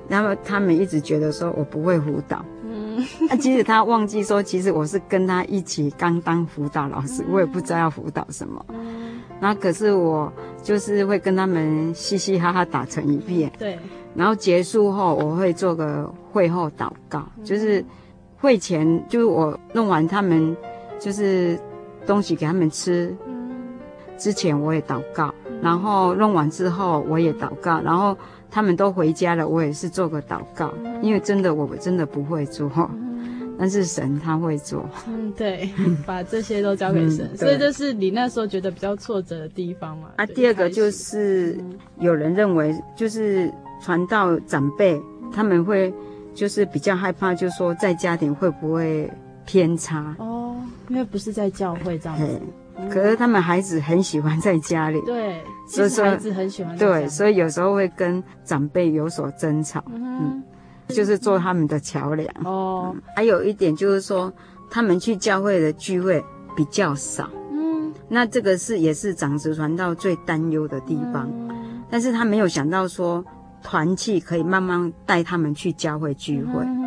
[0.08, 13.78] 然后他们一直觉得说我不会辅导，嗯，那其实他忘记说，其实我是跟他一起刚当辅导老师，我也不知道要辅导什么，嗯，那可是我就是会跟他们嘻嘻哈哈打成一片，对，
[14.14, 17.84] 然后结束后我会做个会后祷告，就是
[18.38, 20.56] 会前就是我弄完他们
[20.98, 21.60] 就是
[22.06, 23.14] 东西给他们吃，
[24.16, 28.16] 之前我也祷告，然后弄完之后我也祷告，然后。
[28.50, 32.90] 他们都回家了，我也是做个祷告，因为真的我真的不会做，
[33.58, 34.88] 但是神他会做。
[35.08, 35.68] 嗯，对，
[36.06, 40.11] 把这些都交给神，嗯、所以这是你那时候觉得比较挫折的地方嘛。
[40.16, 41.58] 啊，第二个就是
[41.98, 45.00] 有人认为，就是传道长辈
[45.32, 45.92] 他们会
[46.34, 49.11] 就是比较害怕，就是说在家庭会不会
[49.44, 50.14] 偏差。
[50.18, 50.56] 哦，
[50.88, 52.40] 因为不是在教会这样子。
[52.90, 56.76] 可是他们孩子很喜欢在家里，对，所以说孩子很喜欢。
[56.78, 60.42] 对，所以有时候会跟长辈有所争吵，嗯，嗯，
[60.88, 62.28] 就是做他们的桥梁。
[62.44, 64.32] 哦、嗯，还有一点就是说，
[64.70, 66.24] 他们去教会的聚会
[66.56, 73.24] 比较少，嗯，那这个是也是长子传道最担忧的地方，嗯、但是他没有想到说
[73.62, 76.77] 团契可以慢慢带他们去教会聚会，嗯、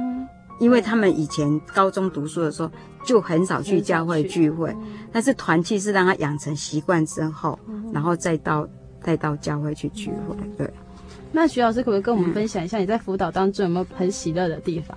[0.61, 2.71] 因为他们以前高中读书的时候。
[3.03, 4.71] 就很少去教会聚会，
[5.11, 7.57] 但是团契是让他养成习惯之后，
[7.91, 8.69] 然后再到
[9.01, 10.35] 再到教会去聚会。
[10.55, 10.71] 对，
[11.31, 14.95] 那徐老师可不可以跟我们分享一下，你在辅导当中有没有很喜乐的地方？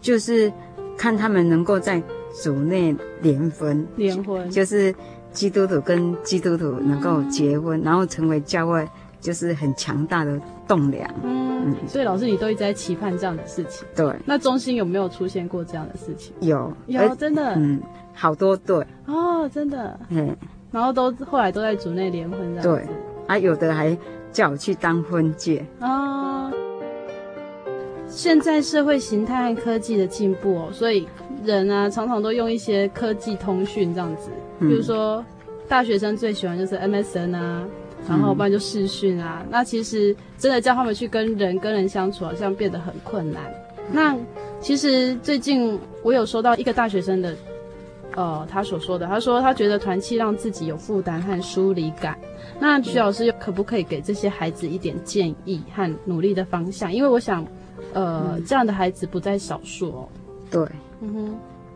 [0.00, 0.52] 就是
[0.96, 2.00] 看他们能够在
[2.40, 4.94] 组内联婚，联婚就是
[5.32, 8.88] 基督徒跟基督徒能够结婚，然后成为教会
[9.20, 11.08] 就是很强大的栋梁。
[11.22, 13.86] 嗯，嗯，所以老师你都一直在期盼这样的事情。
[13.94, 14.14] 对。
[14.24, 16.34] 那中心有没有出现过这样的事情？
[16.40, 17.54] 有，有，真的。
[17.56, 17.80] 嗯，
[18.12, 18.86] 好多对。
[19.06, 19.98] 哦，真的。
[20.08, 20.36] 嗯。
[20.70, 22.68] 然后都后来都在组内联婚这样子。
[22.68, 22.86] 对。
[23.26, 23.96] 啊，有的还
[24.32, 25.64] 叫我去当婚介。
[25.80, 26.50] 哦。
[28.06, 31.08] 现在社会形态和科技的进步哦，所以
[31.42, 35.24] 人啊常常都用一些科技通讯这样子，比如说
[35.66, 37.66] 大学生最喜欢就是 MSN 啊，
[38.08, 39.40] 然后不然就视讯啊。
[39.42, 43.42] 嗯、那其实真的叫他们去跟人跟人相处，好像变得很困难。
[43.92, 44.16] 那
[44.60, 47.36] 其实最近我有收到一个大学生的，
[48.14, 52.18] 呃，他所说的，他说他觉得团契让自己有负担和疏离感。
[52.60, 56.92] 那徐老师可不可以给这些孩子一点建议和努力的方向？
[56.92, 57.46] 因为我想。
[57.92, 60.08] 呃、嗯，这样的孩子不在少数哦。
[60.50, 60.66] 对，
[61.00, 61.34] 嗯哼，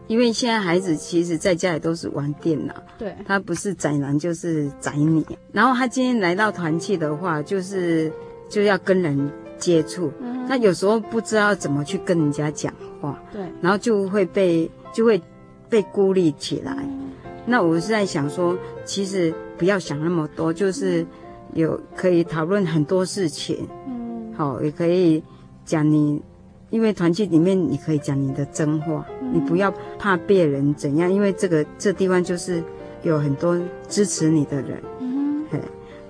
[0.09, 5.25] 因为现在孩子其实在家里都是玩电脑，对，他不是宅男就是宅女。
[5.53, 8.11] 然后他今天来到团契的话，就是
[8.49, 15.21] 就要跟人接触，嗯，那有时候不知道怎么去跟人家讲话，对，然后就会被就会
[15.69, 17.11] 被孤立起来，嗯。
[17.47, 21.07] 那我是在想说，其实不要想那么多，就是
[21.55, 25.23] 有可以讨论很多事情，嗯，好，也可以。
[25.69, 26.23] 讲你，
[26.71, 32.62] 因为团契里面你可以讲你的真话，嗯，你不要怕别人怎样，因为这个这地方就是
[33.03, 33.59] 有很多
[33.89, 35.45] 支持你的人，嗯，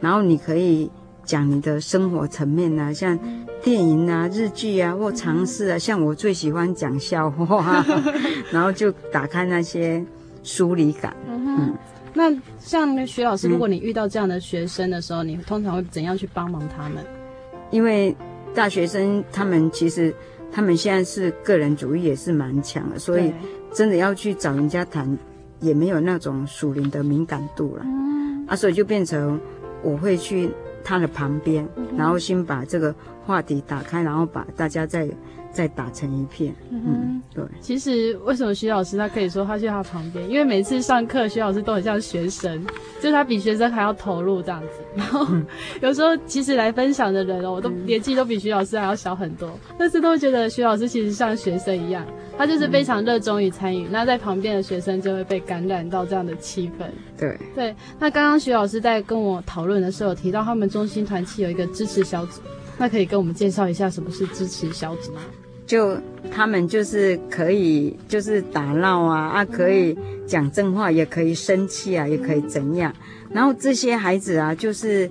[0.01, 0.91] 然后你可以
[1.25, 3.19] 讲你的生活层面啊，像
[3.63, 7.85] 电影啊、日剧啊或尝试啊，嗯，像我最喜欢讲笑话，
[8.51, 10.05] 然后就打开那些
[10.43, 11.15] 疏离感。
[11.29, 11.79] 嗯，嗯，
[12.15, 17.05] 那像徐老师，如果你遇到这样的学生的时候，嗯，你通常会怎样去帮忙他们？
[17.71, 18.17] 因为。
[18.55, 20.13] 大学生他们其实，
[20.51, 23.33] 他们现在是个人主义也是蛮强的，所以
[23.73, 25.19] 真的要去找人家谈，
[25.61, 27.83] 也没有那种属灵的敏感度了。
[27.85, 29.41] 嗯，啊，所以就变成
[29.83, 30.51] 我会去
[30.83, 32.95] 他的旁边，然后先把这个
[33.25, 35.09] 话题打开，然后把大家再。
[35.59, 37.45] 再打成一片，嗯，嗯，对。
[37.61, 40.31] 其实为什么徐老师他可以说他去他旁边？
[40.31, 42.65] 因为每次上课，徐老师都很像学生，
[43.01, 44.69] 就是他比学生还要投入这样子。
[44.95, 45.45] 然后、嗯、
[45.83, 52.07] 有时候其实来分享的人哦，我都年纪都比徐老师还要小很多，但是都会觉得徐老师其实像学生一样，
[52.39, 53.89] 他就是非常热衷于参与。
[53.91, 56.85] 那在旁边的学生就会被感染到这样的气氛。
[57.19, 57.75] 对对。
[57.99, 62.41] 那刚刚徐老师在跟我讨论的时候，提到他们中心团契有一个支持小组，
[62.79, 65.21] 那可以跟我们介绍一下什么是支持小组吗？
[65.69, 65.95] 就
[66.33, 69.95] 他们就是可以，就是打闹啊啊，可以
[70.27, 72.91] 讲真话，也可以生气啊，也可以怎样。
[73.31, 75.11] 然后这些孩子啊，就是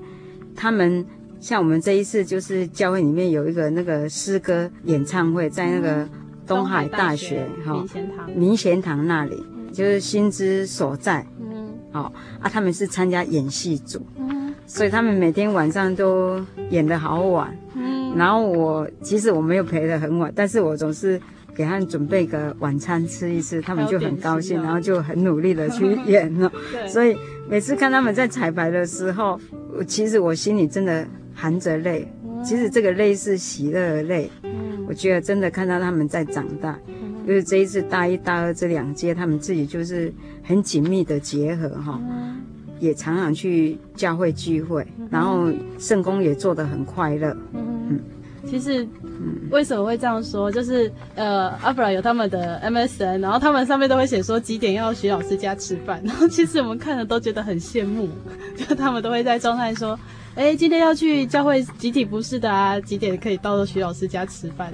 [0.55, 1.05] 他们
[1.39, 6.09] 像我们这一次，就是教会里面有一个那个诗歌演唱会，在那个
[6.47, 11.23] 东海大学哈明贤堂明贤堂那里，就是心之所在。
[11.39, 14.01] 嗯，好啊，他们是参加演戏组，
[14.65, 17.55] 所以他们每天晚上都演得好晚。
[18.17, 21.19] 然后我其实我没有陪得很晚，但是我总是
[21.55, 26.51] 给他们准备个晚餐吃一吃，他们就很高兴，然后就很努力的去 演了。
[26.71, 27.15] 对，所以
[27.49, 29.39] 每次看他们在彩排的时候，
[29.77, 32.11] 我其实我心里真的含着泪。
[32.43, 34.29] 其实这个泪是喜乐的泪。
[34.87, 36.79] 我觉得真的看到他们在长大，
[37.27, 40.13] 就是这一次大一、大二这两届，他们自己就是
[40.43, 41.99] 很紧密的结合哈，
[42.79, 45.49] 也常常去教会聚会，然后
[45.79, 47.35] 圣工也做得很快乐。
[47.53, 47.99] 嗯，
[48.45, 48.87] 其实，
[49.51, 50.51] 为什么会这样说？
[50.51, 58.07] 就是呃，阿弗拉有他们的 MSN，然后他们上面都会写说几点要徐老师家吃饭， 然后其实我们看了都觉得很羡慕，
[58.55, 59.99] 就他们都会在状态说，
[60.35, 64.71] 哎，今天要去教会集体不是的啊，几点可以到徐老师家吃饭？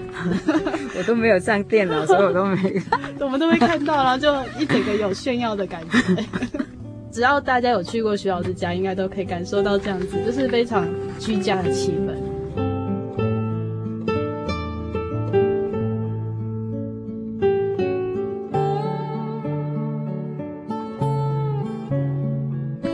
[0.98, 2.82] 我都没有上电脑，所以我都没，
[3.22, 6.24] 我们都会看到，然后就一整个有炫耀的感觉。
[7.14, 10.88] 只要大家有去过徐老师家，应该都可以感受到这样子，就是非常
[11.20, 12.16] 居家的气氛。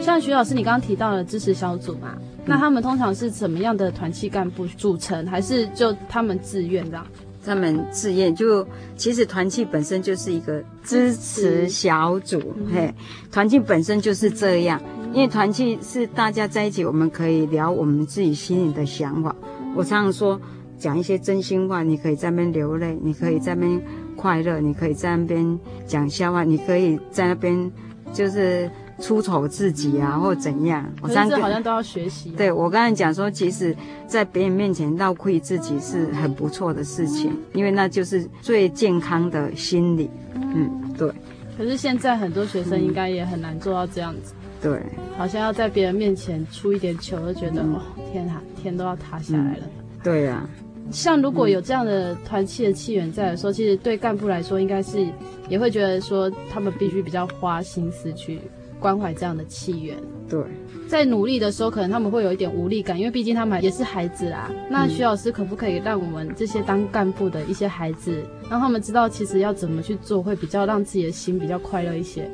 [0.01, 2.17] 像徐老师，你刚刚提到了支持小组嘛？
[2.45, 7.07] 那他们通常是怎么样的团契干部组成，还是就他们自愿这样？
[7.49, 8.63] 他们自愿，就
[8.95, 12.93] 其实团契本身就是一个支持小组，嗯、嘿，
[13.31, 19.35] 团契本身就是这样，嗯、因为团契是大家在一起，我们可以聊我们自己心里的想法。
[19.41, 20.39] 嗯、我常常说，
[20.77, 23.81] 讲一些真心话，你可以在那边流泪，你可以在那边
[24.15, 27.71] 快乐，你可以在那边讲笑话，你可以在那边
[28.13, 28.69] 就是。
[28.99, 30.85] 出丑自己啊，或怎样？
[31.01, 32.31] 我上次好像都要学习。
[32.31, 33.75] 对，我刚才讲说，其实，
[34.07, 40.09] 在别人面前闹亏自己是很不错的事情，因为那就是最健康的心理。
[40.35, 41.11] 嗯，对。
[41.57, 44.33] 可是现在很多学生应该也很难做到这样子。
[44.61, 44.99] 对、嗯。
[45.17, 47.81] 好像要在别人面前出一点糗，都觉得、嗯、哦，
[48.11, 49.63] 天啊，天都要塌下来了。
[50.03, 50.49] 对呀、啊。
[50.91, 55.05] 像如果有这样的团契的气源在的时候，嗯、其实对干部来说，应该是
[55.47, 58.39] 也会觉得说，他们必须比较花心思去
[58.80, 59.97] 关怀这样的气源。
[60.27, 60.39] 对，
[60.88, 64.51] 在努力的时候，可能他们会有一点无力感，因为毕竟他们也是孩子啊。
[64.69, 72.30] 那徐老师可不可以让我们这些当干部的一些孩子，让他们知道其实要怎么去做，会比较让自己的心比较快乐一些？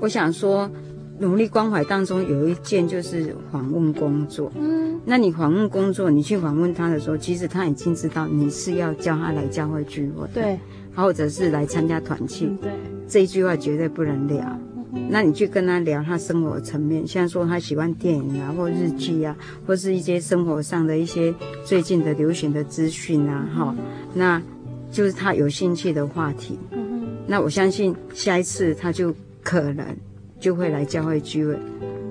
[0.00, 0.70] 我想说。
[1.18, 10.58] 努力关怀当中有一件就是访问工作，嗯，那你访问工作，你去访问他的时候，其实他已经知道你是要叫他来教会聚会，对，
[10.96, 12.72] 或者是来参加团契，嗯，对，
[13.06, 14.58] 这一句话绝对不能聊。
[15.08, 19.36] 那你去跟他聊他生活层面，像说他喜欢电影啊，或日剧啊，
[19.66, 21.34] 或是一些生活上的一些
[21.64, 23.74] 最近的流行的资讯啊，哈，
[24.14, 24.40] 那
[24.90, 26.58] 就是他有兴趣的话题。
[26.70, 29.84] 嗯，那我相信下一次他就可能。
[30.40, 31.54] 就会来教会聚会，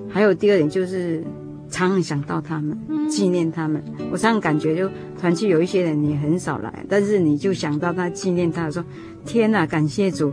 [0.07, 1.23] 还有第二点就是
[1.67, 2.77] 常常想到他们，
[3.09, 3.83] 纪念他们。
[4.11, 4.87] 我常常感觉就
[5.19, 8.85] 团契有一些人你很少来，但是你就想到他纪念他，说
[9.25, 10.31] 天哪，感谢主，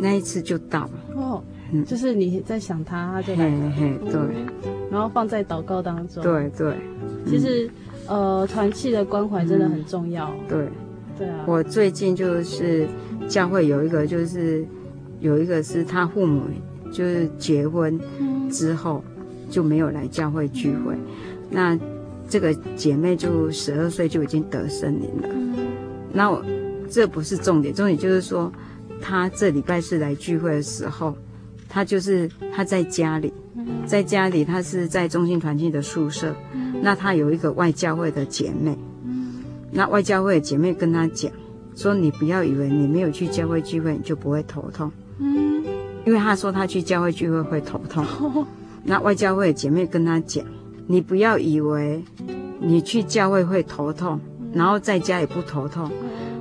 [0.00, 0.90] 那一次就到了。
[1.14, 3.72] 哦，嗯，就是你在想他，他就来了。
[3.76, 4.20] 嘿嘿，对，
[4.90, 6.22] 然后放在祷告当中。
[6.22, 6.76] 对对，
[7.26, 7.70] 其实
[8.06, 10.32] 呃，团契的关怀真的很重要。
[10.48, 10.68] 对，
[11.18, 11.44] 对啊。
[11.46, 12.86] 我最近就是
[13.28, 14.64] 教会有一个，就是
[15.20, 16.42] 有一个是他父母。
[16.92, 18.00] 就是结婚
[18.48, 19.02] 之后
[19.50, 20.96] 就没有来教会聚会，
[21.50, 21.76] 那
[22.28, 25.28] 这个姐妹就十二岁就已经得圣灵了。
[26.12, 26.42] 那我
[26.88, 28.50] 这不是重点，重点就是说，
[29.02, 31.14] 他这礼拜是来聚会的时候，
[31.68, 33.32] 她就是她在家里，
[33.86, 36.34] 在家里她是在中心团契的宿舍，
[36.82, 38.76] 那她有一个外教会的姐妹，
[39.70, 41.30] 那外教会的姐妹跟她讲
[41.74, 44.90] 说，你不要以为你没有去教会聚会你就不会头痛。
[46.04, 48.06] 因为他说他去教会聚会会头痛，
[48.84, 50.44] 那外教会的姐妹跟他讲，
[50.86, 52.00] 你不要以为
[52.60, 54.20] 你去教会会头痛，
[54.52, 55.90] 然后在家也不头痛，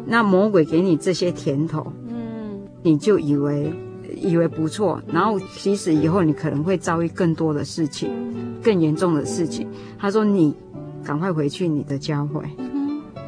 [0.05, 3.73] 那魔鬼给你这些甜头，嗯，你就以为
[4.15, 8.09] 以为不错，然后其实以后你可能会遭遇更多的事情，
[8.63, 9.67] 更严重的事情。
[9.97, 10.53] 他说你
[11.03, 12.43] 赶快回去你的教会，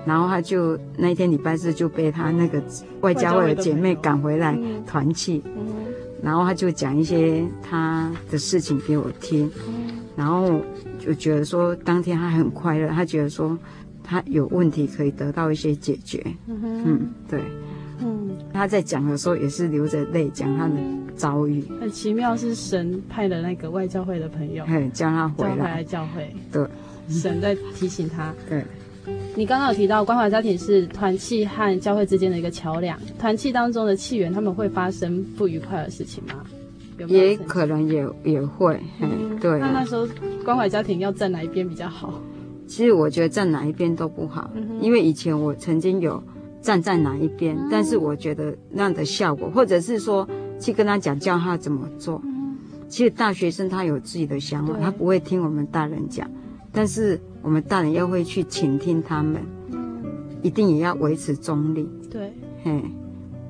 [0.05, 2.61] 然后他就那一天礼拜四就被他那个
[3.01, 5.43] 外教会的姐妹赶回来团契。
[6.23, 9.49] 然后他就讲一些他的事情给我听，
[10.15, 10.59] 然后
[10.99, 13.55] 就觉得说当天他很快乐，他觉得说
[14.03, 16.25] 他有问题可以得到一些解决。
[16.47, 17.39] 嗯，对，
[17.99, 20.73] 嗯，他在讲的时候也是流着泪讲他的
[21.15, 21.63] 遭遇。
[21.79, 26.33] 很奇妙，是神派的那个外教会的朋友，叫他回来，教会。
[26.51, 26.65] 对，
[27.09, 28.33] 神在提醒他。
[28.49, 28.63] 对。
[29.35, 36.43] 你刚刚有提到关怀家庭是团契和教会之间的一个桥梁，团契当中的契缘，他们会发生不愉快的事情吗？
[36.97, 37.17] 有有？
[37.17, 39.59] 也可能也也会，嗯，对。
[39.59, 40.05] 那那时候
[40.43, 42.21] 关怀家庭要站哪一边比较好？
[42.67, 46.21] 其实我觉得站哪一边都不好，嗯、因为以前我曾经有
[46.67, 50.27] 站在哪一边，嗯、但是我觉得那样的效果，或者是说
[50.59, 52.57] 去跟他讲教他怎么做，嗯、
[52.89, 56.29] 其实大学生他有自己的想法，他不会听我们大人讲。
[56.73, 59.41] 但是我们大人要会去倾听他们，
[60.41, 61.87] 一定也要维持中立。
[62.11, 62.33] 对，
[62.65, 62.83] 嘿，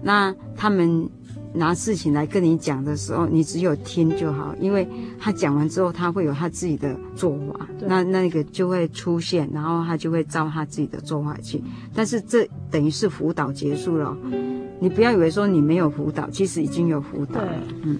[0.03, 1.09] 那他们
[1.57, 4.87] 拿事情来跟你讲的时候，你只有听就好，因为
[5.19, 11.61] 他讲完之后，他会有他自己的做法，那那个就会出现，然后他就会照他自己的做法去。
[11.93, 14.15] 但是这等于是辅导结束了，
[14.79, 17.97] 你不要以为说你没有辅导，其实已经有辅导了，嗯。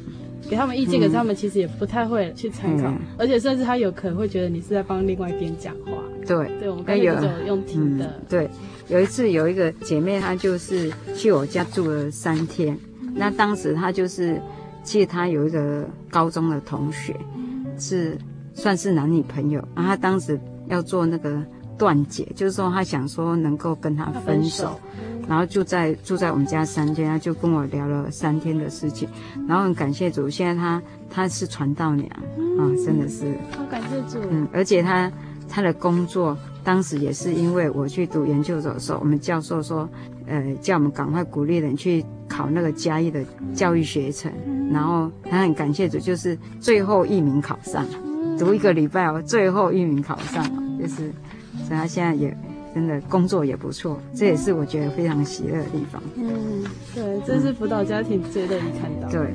[0.50, 6.02] 给他们意见，可是他们其实也不太会去参考，嗯、而且甚至他有可能会觉得你是在帮另外一边讲话。
[6.26, 7.14] 对，对，我们刚才有
[7.46, 8.26] 用听的、嗯。
[8.30, 8.50] 对，
[8.88, 12.78] 有一次有一个姐妹，她就是去我家住了三天。
[13.18, 14.42] 嗯、那当时他就是，
[14.84, 17.16] 其实他有一个高中的同学，
[17.78, 18.18] 是
[18.54, 19.60] 算是男女朋友。
[19.76, 21.44] 然后他当时要做那个
[21.78, 24.80] 断解，就是说他想说能够跟他分手。
[25.28, 29.10] 然后就在住在我们家三天，他就跟我聊了三天的事情，
[29.46, 32.10] 然后很感谢主，现在他他是传道娘
[32.58, 34.26] 啊、真的是好感谢主。
[34.32, 35.12] 嗯，而且他
[35.50, 39.90] 他的工作当时也是因为我去读研究所的时候，我们教授说，
[40.28, 42.06] 呃，叫我们赶快鼓励人去
[42.38, 43.20] 考那个嘉义的
[43.56, 50.44] 教育学程，嗯、然后他很感谢主，就是最后一名考上，嗯、读一个礼拜哦，最后一名考上，
[50.78, 51.12] 就是，
[51.66, 52.38] 所以他现在也。
[52.76, 56.00] 真的工作也不错，这也是我觉得非常喜乐的地方。
[56.16, 56.64] 嗯，
[56.94, 59.10] 对，这是辅导家庭最乐意看到。
[59.10, 59.34] 对。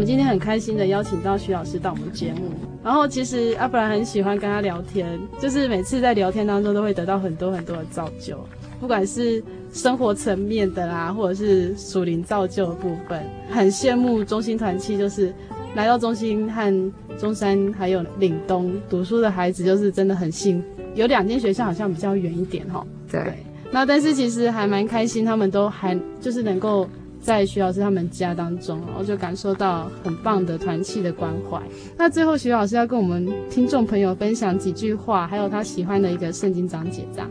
[0.00, 2.48] 们今天很开心的邀请到徐老师到我们节目，
[2.82, 5.06] 然后其实阿布兰很喜欢跟他聊天，
[5.38, 8.34] 就是每次在聊天当中都会得到很多很多的造就。
[8.80, 9.44] 不管是
[9.74, 15.34] 生活层面的啦，或者是属灵造就的部分，很羡慕中心团契，就是
[15.74, 20.66] 来到中心和中山还有岭东读书的孩子，就是真的很幸福。
[20.94, 22.82] 有两间学校好像比较远一点哈，
[23.12, 23.22] 对。
[23.22, 23.34] 对
[23.70, 26.88] 那但是其实还蛮开心，他们都还就是能够
[27.20, 31.60] 在徐老师他们家当中，然后就感受到很棒的团契的关怀。
[31.96, 37.30] 那最后徐老师要跟我们听众朋友分享几句话，还有他喜欢的一个圣经章节这样。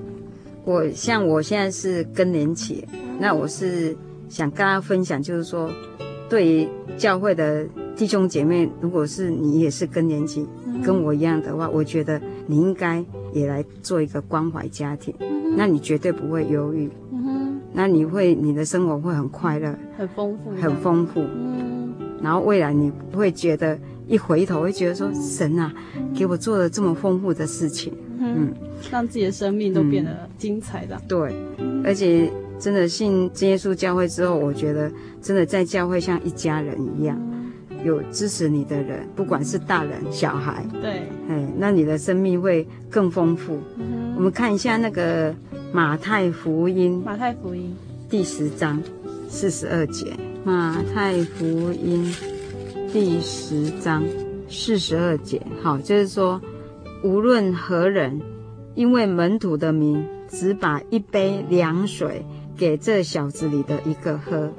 [0.65, 2.85] 我像我现在是更年期，
[3.19, 5.69] 那我是想跟大家分享，就是说，
[6.29, 10.47] 对于教会的弟兄姐妹，如果是你也是更年期，
[10.83, 15.15] 跟我一样的话，我觉得你应该也来做一个关怀家庭。
[15.57, 16.87] 那你绝对不会忧郁，
[17.71, 25.71] 那你会你的生活会很快乐，很丰富，很丰富，嗯，然后未来你不会觉得一回头会觉得说神啊，
[26.13, 28.53] 给我做了这么丰富的事情，嗯，嗯，
[28.91, 31.33] 让自己的生命都变得精彩的，对，
[31.83, 34.91] 而且真的信真耶稣教会之后，我觉得
[35.21, 37.17] 真的在教会像一家人一样，
[37.83, 43.59] 有支持你的人，不管是大人小孩，对，哎，那你的生命会更丰富。
[44.15, 45.35] 我们看一下那个。
[45.71, 47.75] 马太福音，马太福音。
[48.09, 48.81] 第十章
[49.27, 50.07] 四十二节。
[50.43, 52.11] 马太福音。
[52.91, 54.03] 第十章
[54.49, 56.41] 四十二节，好，就是说，
[57.03, 58.19] 无论何人，
[58.73, 62.25] 因为门徒的名，只把一杯凉水
[62.57, 64.51] 给这小子里的一个喝，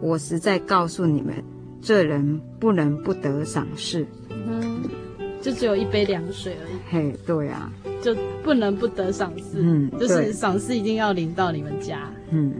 [0.00, 1.32] 我实在告诉你们，
[1.86, 4.04] 这人不能不得赏识。
[4.28, 4.82] 嗯，
[5.40, 6.78] 就只有一杯凉水而已。
[6.90, 7.72] 嘿，对啊。
[8.02, 8.12] 就
[8.42, 12.52] 不能不得赏识，嗯，就是赏识一定要临到你们家，嗯，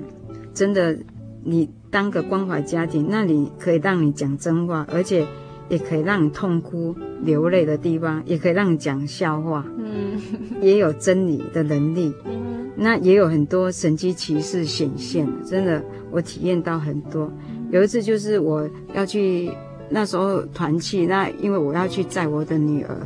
[0.55, 0.97] 真的，
[1.43, 5.27] 你当个关怀家庭，那里可以让你讲真话，而且
[5.69, 10.21] 也可以让你痛哭流泪的地方，也可以让你讲笑话，嗯，
[10.63, 17.29] 也有真理的能力，嗯，那也有很多神奇奇事显现，真的，我体验到很多。
[17.71, 19.51] 有一次就是我要去
[19.89, 22.97] 那时候团契，那因为我要去载我的女儿，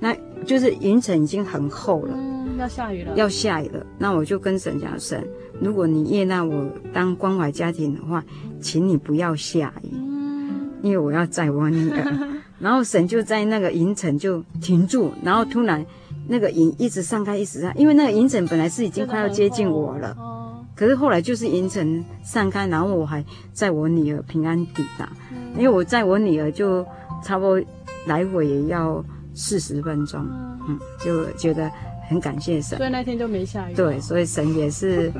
[0.00, 0.16] 那。
[0.44, 3.84] 就是云层已经很厚了，嗯，要下雨了，要下雨了。
[3.98, 5.26] 那我就跟神讲，神，
[5.60, 8.22] 如果你悦纳我当关怀家庭的话，
[8.60, 12.04] 请你不要下雨，嗯，因为我要载我女儿。
[12.60, 15.84] 然后神就在那个云层就停住，然后突然
[16.28, 20.35] 那个云一直散开，一直散，因为那个云层本来是已经快要接近我了，哦，
[20.76, 25.08] 可是后来就是云层散开，然后我还在我女儿平安抵达，
[25.56, 26.86] 因为我在我女儿就
[27.24, 27.60] 差不多
[28.06, 29.04] 来回也要。
[29.38, 30.26] 四十分钟，
[30.66, 31.70] 嗯，就觉得
[32.08, 33.74] 很感谢神，所以那天就没下雨。
[33.74, 35.12] 对，所以神也是，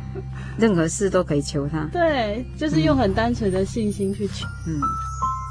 [0.57, 1.86] 任何事都可以求他。
[1.92, 4.46] 对，就是用很单纯的信心去求。
[4.66, 4.80] 嗯。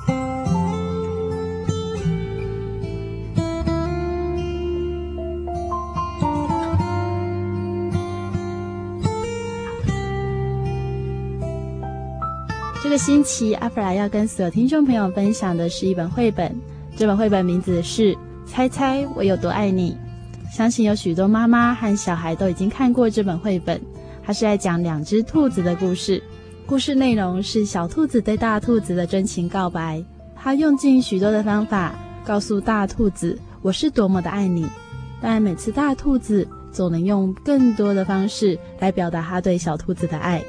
[0.08, 0.35] 这
[12.96, 16.56] 个星期，阿弗拉要跟所有听众朋友分享的是一本绘本，
[16.96, 18.18] 这本绘本名字是。
[18.48, 19.98] 猜猜我有多爱你？
[20.50, 23.82] 相信有许多妈妈和小孩都已经看过这本绘本。
[24.24, 26.24] 它是在讲两只兔子的故事。
[26.66, 30.02] 故事内容是小兔子对大兔子的真情告白。
[30.34, 34.66] 它用尽许多的方法告诉大兔子：“我是多么的爱你。”
[35.22, 40.42] 但每次大兔子总能用更多的方式来表达他对小兔子的爱。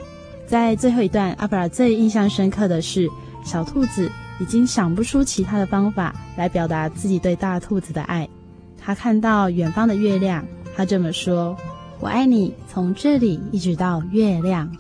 [0.47, 3.09] 在最后一段，阿布拉最印象深刻的是
[3.45, 4.11] 小兔子。
[4.39, 8.29] 已经想不出其他的方法来表达自己对大兔子的爱。
[8.79, 10.45] 他看到远方的月亮，
[10.77, 11.57] 他这么说
[12.01, 14.71] ：“我爱你，从这里一直到月亮。”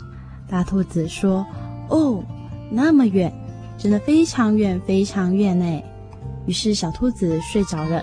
[0.46, 1.46] 大兔子说
[1.88, 2.22] ：“哦，
[2.70, 3.32] 那么远，
[3.78, 5.82] 真的非常远，非常远呢。”
[6.44, 8.02] 于是小兔子睡着了。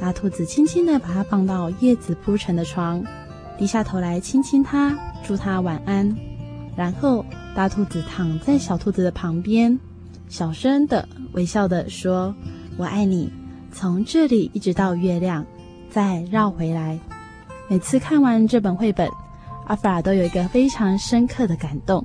[0.00, 3.02] 大兔子轻轻地把它放到叶子铺成的床，
[3.58, 6.16] 低下头来亲亲它，祝它晚安。
[6.76, 7.24] 然后
[7.54, 9.78] 大兔子躺在小兔子的旁边。
[10.28, 12.34] 小声的微笑的说
[12.76, 13.32] ：“我爱你，
[13.72, 15.46] 从这里一直到月亮，
[15.88, 16.98] 再绕回来。”
[17.68, 19.08] 每次看完这本绘本，
[19.66, 22.04] 阿弗拉都有一个非常深刻的感动。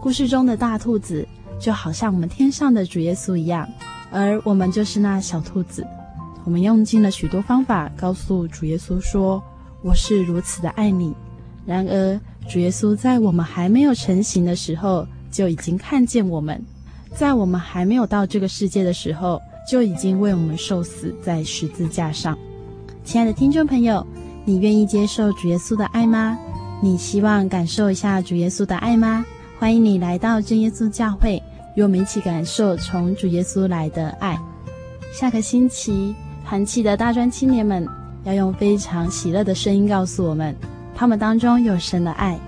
[0.00, 1.26] 故事中的大兔子
[1.58, 3.68] 就好像我们天上的主耶稣一样，
[4.10, 5.86] 而我们就是那小兔子。
[6.44, 9.42] 我们用尽了许多方法告诉主耶稣说
[9.82, 11.14] ：“我是如此的爱你。”
[11.64, 16.62] 然而，主耶稣在我们还没有成型的时候，就已经看见我们。
[17.14, 19.40] 在我们还没有到这个世界的时候，
[19.70, 22.36] 就已经为我们受死在十字架上。
[23.04, 24.06] 亲爱的听众朋友，
[24.44, 26.36] 你愿意接受主耶稣的爱吗？
[26.82, 29.24] 你希望感受一下主耶稣的爱吗？
[29.58, 31.42] 欢迎你来到真耶稣教会，
[31.76, 34.38] 与我们一起感受从主耶稣来的爱。
[35.12, 36.14] 下个星期，
[36.46, 37.88] 团契的大专青年们
[38.24, 40.54] 要用非常喜乐的声音告诉我们，
[40.94, 42.38] 他们当中有神的爱。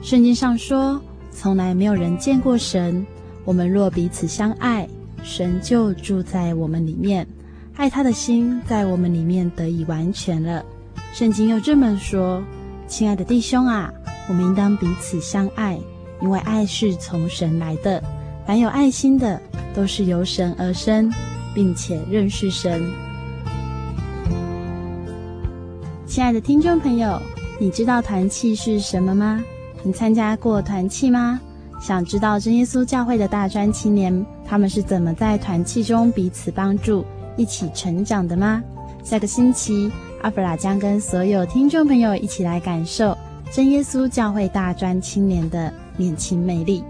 [0.00, 3.04] 圣经上说，从来没有人见过神。
[3.44, 4.88] 我们若彼此相爱，
[5.22, 7.26] 神就住在我们里面，
[7.74, 10.64] 爱他的心在我们里面得以完全了。
[11.12, 12.42] 圣经又这么说
[12.86, 13.92] ：“亲爱的弟兄啊，
[14.28, 15.78] 我们应当彼此相爱，
[16.20, 18.02] 因为爱是从神来的。
[18.46, 19.40] 凡有爱心的，
[19.74, 21.10] 都是由神而生，
[21.54, 22.82] 并且认识神。”
[26.06, 27.20] 亲爱的听众朋友，
[27.60, 29.44] 你知道团契是什么吗？
[29.82, 31.40] 你参加过团契吗？
[31.80, 37.04] 想知道真耶稣教会的大专青年他们是怎么在团契中彼此帮助、
[37.36, 38.62] 一起成长的吗？
[39.02, 39.90] 下个星期，
[40.22, 43.16] 阿弗拉将跟所有听众朋友一起来感受
[43.50, 46.84] 真耶稣教会大专青年的年轻魅力，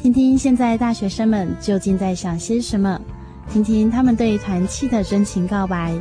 [0.00, 2.98] 听听现在大学生们究竟在想些什么，
[3.50, 5.94] 听听他们对团契的真情告白。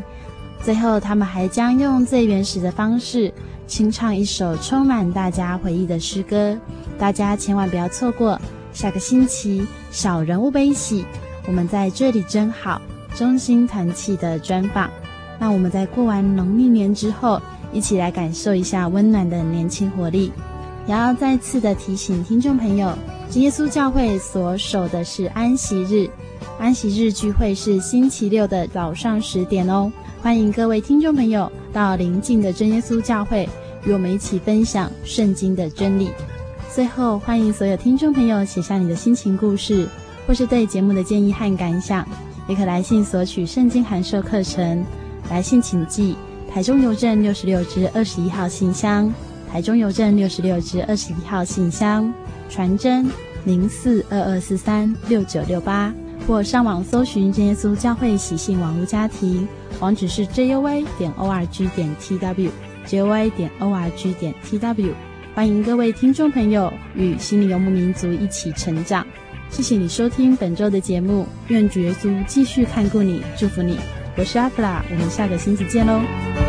[0.61, 3.31] 最后，他们还将用最原始的方式
[3.67, 6.57] 清唱一首充满大家回忆的诗歌，
[6.97, 8.39] 大家千万不要错过。
[8.71, 11.05] 下个星期，小人物悲喜，
[11.47, 12.81] 我们在这里真好，
[13.15, 14.89] 中心团契的专访。
[15.39, 17.41] 那我们在过完农历年之后，
[17.73, 20.31] 一起来感受一下温暖的年轻活力。
[20.87, 22.95] 也要再次的提醒听众朋友，
[23.33, 26.07] 耶稣教会所守的是安息日，
[26.59, 29.91] 安息日聚会是星期六的早上十点哦。
[30.21, 33.49] 欢迎各位听众朋友到邻近的真耶稣教会，
[33.83, 36.09] 与我们一起分享圣经的真理。
[36.73, 39.85] 最后，欢迎所有听众朋友写下你的心情故事，
[40.25, 42.07] 或是对节目的建议和感想，
[42.47, 44.85] 也可来信索取圣经函授课程。
[45.29, 46.15] 来信请寄
[46.49, 49.13] 台中邮政六十六支二十一号信箱，
[49.51, 52.09] 台中邮政六十六支二十一号信箱，
[52.49, 53.05] 传真
[53.43, 55.93] 零四二二四三六九六八，
[56.27, 59.47] 或上网搜寻真耶稣教会喜信网络家庭。
[59.79, 62.49] 网址是：j u y 点 org 点 t w。
[62.85, 64.91] j u y 点 org 点 tw。
[65.33, 69.05] 欢迎各位听众朋友与心灵游牧民族一起成长。
[69.49, 73.77] 谢谢你收听本周的节目，愿主耶稣继续看顾你，祝福你。
[74.17, 76.44] 我是阿弗拉，我们下个星期见喽。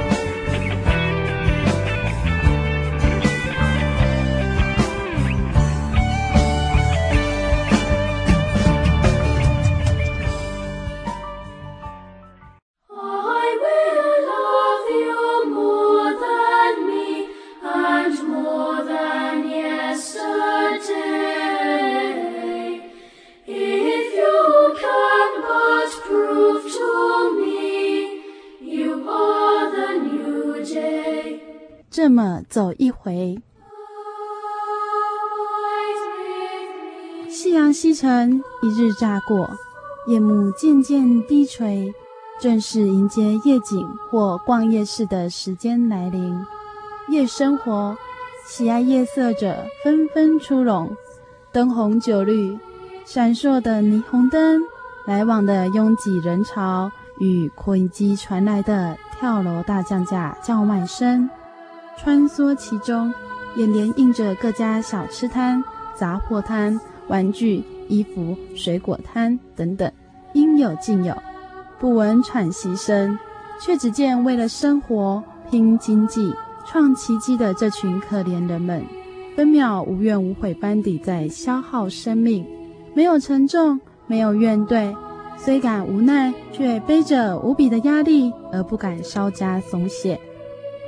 [32.16, 33.38] 么走一回，
[37.28, 39.50] 夕阳西沉，一日乍过，
[40.06, 41.92] 夜幕渐渐低垂，
[42.40, 46.42] 正是迎接夜景或逛夜市的时间来临。
[47.10, 47.94] 夜生活，
[48.46, 50.96] 喜爱夜色者纷纷出笼，
[51.52, 52.58] 灯红酒绿，
[53.04, 54.62] 闪烁的霓虹灯，
[55.04, 61.28] 来往的拥挤人潮与扩音机传来的跳楼大降价叫卖声。
[61.96, 63.12] 穿梭其中，
[63.56, 65.62] 眼帘映着各家小吃摊、
[65.94, 66.78] 杂货摊、
[67.08, 69.90] 玩具、衣服、水果摊等等，
[70.34, 71.14] 应有尽有。
[71.78, 73.18] 不闻喘息声，
[73.60, 76.32] 却只见为了生活拼经济、
[76.66, 78.84] 创奇迹的这群可怜人们，
[79.34, 82.46] 分秒无怨无悔般地在消耗生命，
[82.94, 84.94] 没有沉重，没有怨怼，
[85.36, 90.20] 虽感无奈，却背着无比的压力而不敢稍加松懈。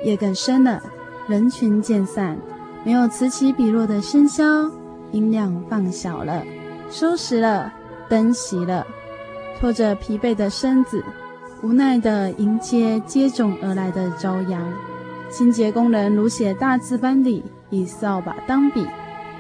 [0.05, 0.83] 夜更深了。
[1.29, 2.39] 人群渐散，
[2.85, 4.71] 没有此起彼落的笙箫，
[5.13, 6.43] 音量放小了，
[6.91, 7.71] 收拾了，
[8.09, 8.87] 灯熄了，
[9.61, 11.05] 拖着疲惫的身子，
[11.63, 14.73] 无奈地迎接接踵而来的朝阳。
[15.31, 18.87] 清洁工人如写大字般地以扫把当笔，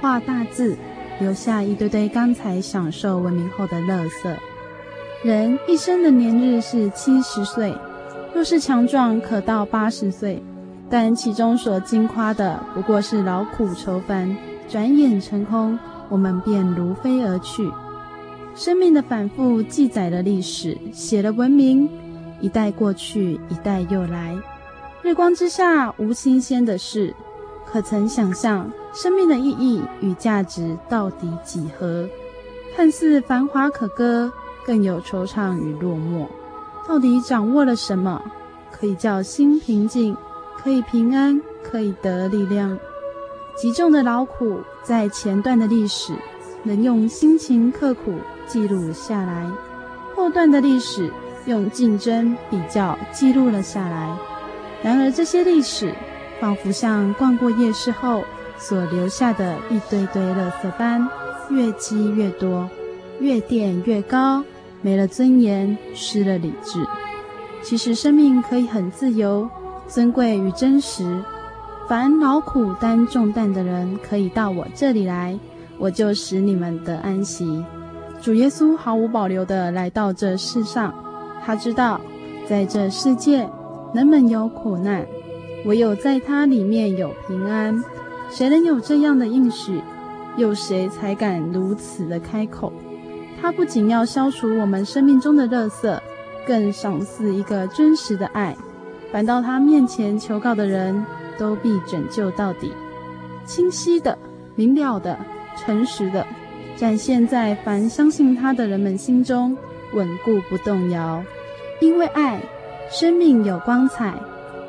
[0.02, 0.76] 画大字，
[1.18, 4.36] 留下一堆堆刚才享受文明后的垃圾。
[5.22, 7.74] 人一生的年日是七十岁，
[8.34, 10.42] 若是强壮，可到八十岁。
[10.90, 14.36] 但其中所经夸的不过是劳苦愁烦，
[14.68, 15.78] 转眼成空，
[16.08, 17.70] 我们便如飞而去。
[18.54, 21.88] 生命的反复记载了历史，写了文明，
[22.40, 24.34] 一代过去，一代又来。
[25.02, 27.14] 日光之下无新鲜的事，
[27.66, 32.08] 可曾想象生命的意义与价值到底几何？
[32.74, 34.32] 看似繁华可歌，
[34.64, 36.26] 更有惆怅与落寞。
[36.88, 38.22] 到底掌握了什么，
[38.72, 40.16] 可以叫心平静？
[40.68, 42.78] 可以平安，可以得力量。
[43.56, 46.12] 极重的劳苦，在前段的历史，
[46.62, 48.16] 能用辛勤刻苦
[48.46, 49.50] 记录下来；
[50.14, 51.10] 后段的历史，
[51.46, 54.14] 用竞争比较记录了下来。
[54.82, 55.90] 然而，这些历史
[56.38, 58.22] 仿佛像逛过夜市后
[58.58, 61.08] 所留下的一堆堆垃圾般，
[61.48, 62.68] 越积越多，
[63.20, 64.44] 越垫越高，
[64.82, 66.86] 没了尊严，失了理智。
[67.62, 69.48] 其实生命可以很自由、
[69.88, 71.20] 尊贵与真实。
[71.88, 75.38] 凡劳苦担重担的人，可以到我这里来，
[75.78, 77.64] 我就使你们得安息。
[78.20, 80.92] 主耶稣毫无保留地来到这世上，
[81.42, 81.98] 他知道，
[82.46, 83.48] 在这世界，
[83.94, 85.06] 人们有苦难，
[85.64, 87.82] 唯有在他里面有平安。
[88.30, 89.80] 谁能有这样的应许？
[90.36, 92.70] 有谁才敢如此的开口？
[93.40, 95.98] 他不仅要消除我们生命中的垃圾，
[96.46, 98.54] 更赏赐一个真实的爱。
[99.10, 101.04] 凡到他面前求告的人，
[101.38, 102.72] 都必拯救到底。
[103.44, 104.16] 清晰的、
[104.54, 105.18] 明了的、
[105.56, 106.26] 诚实的，
[106.76, 109.56] 展现在凡相信他的人们心中，
[109.94, 111.22] 稳固不动摇。
[111.80, 112.40] 因为爱，
[112.90, 114.12] 生命有光彩；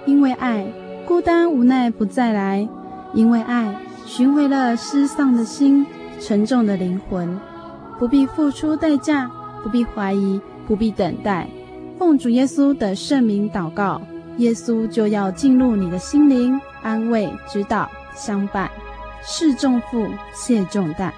[0.05, 0.65] 因为爱，
[1.05, 2.67] 孤单无奈不再来；
[3.13, 3.75] 因为爱，
[4.05, 5.85] 寻回了失丧的心、
[6.19, 7.37] 沉重的灵魂。
[7.97, 9.29] 不必付出代价，
[9.61, 11.49] 不必怀疑，不必等待。
[11.97, 14.01] 奉主耶稣的圣名祷告，
[14.39, 18.71] 耶稣就要进入你的心灵，安慰、指导、相伴，
[19.21, 21.13] 释重负，卸重担，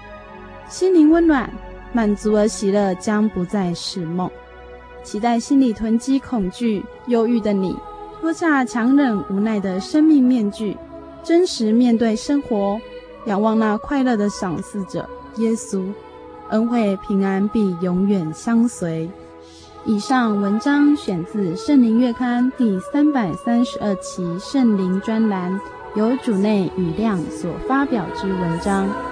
[0.68, 1.48] 心灵温暖、
[1.92, 4.28] 满足而喜乐，将不再是梦。
[5.04, 7.76] 期待心里囤积恐惧、忧郁的你，
[8.20, 10.76] 脱下强忍无奈的生命面具，
[11.22, 12.80] 真实面对生活，
[13.26, 15.92] 仰望那快乐的赏赐者耶稣，
[16.50, 19.08] 恩惠平安必永远相随。
[19.84, 25.60] 以上文章选自《圣灵月刊》第三百三十二期圣灵专栏，
[25.96, 29.11] 由主内宇亮所发表之文章。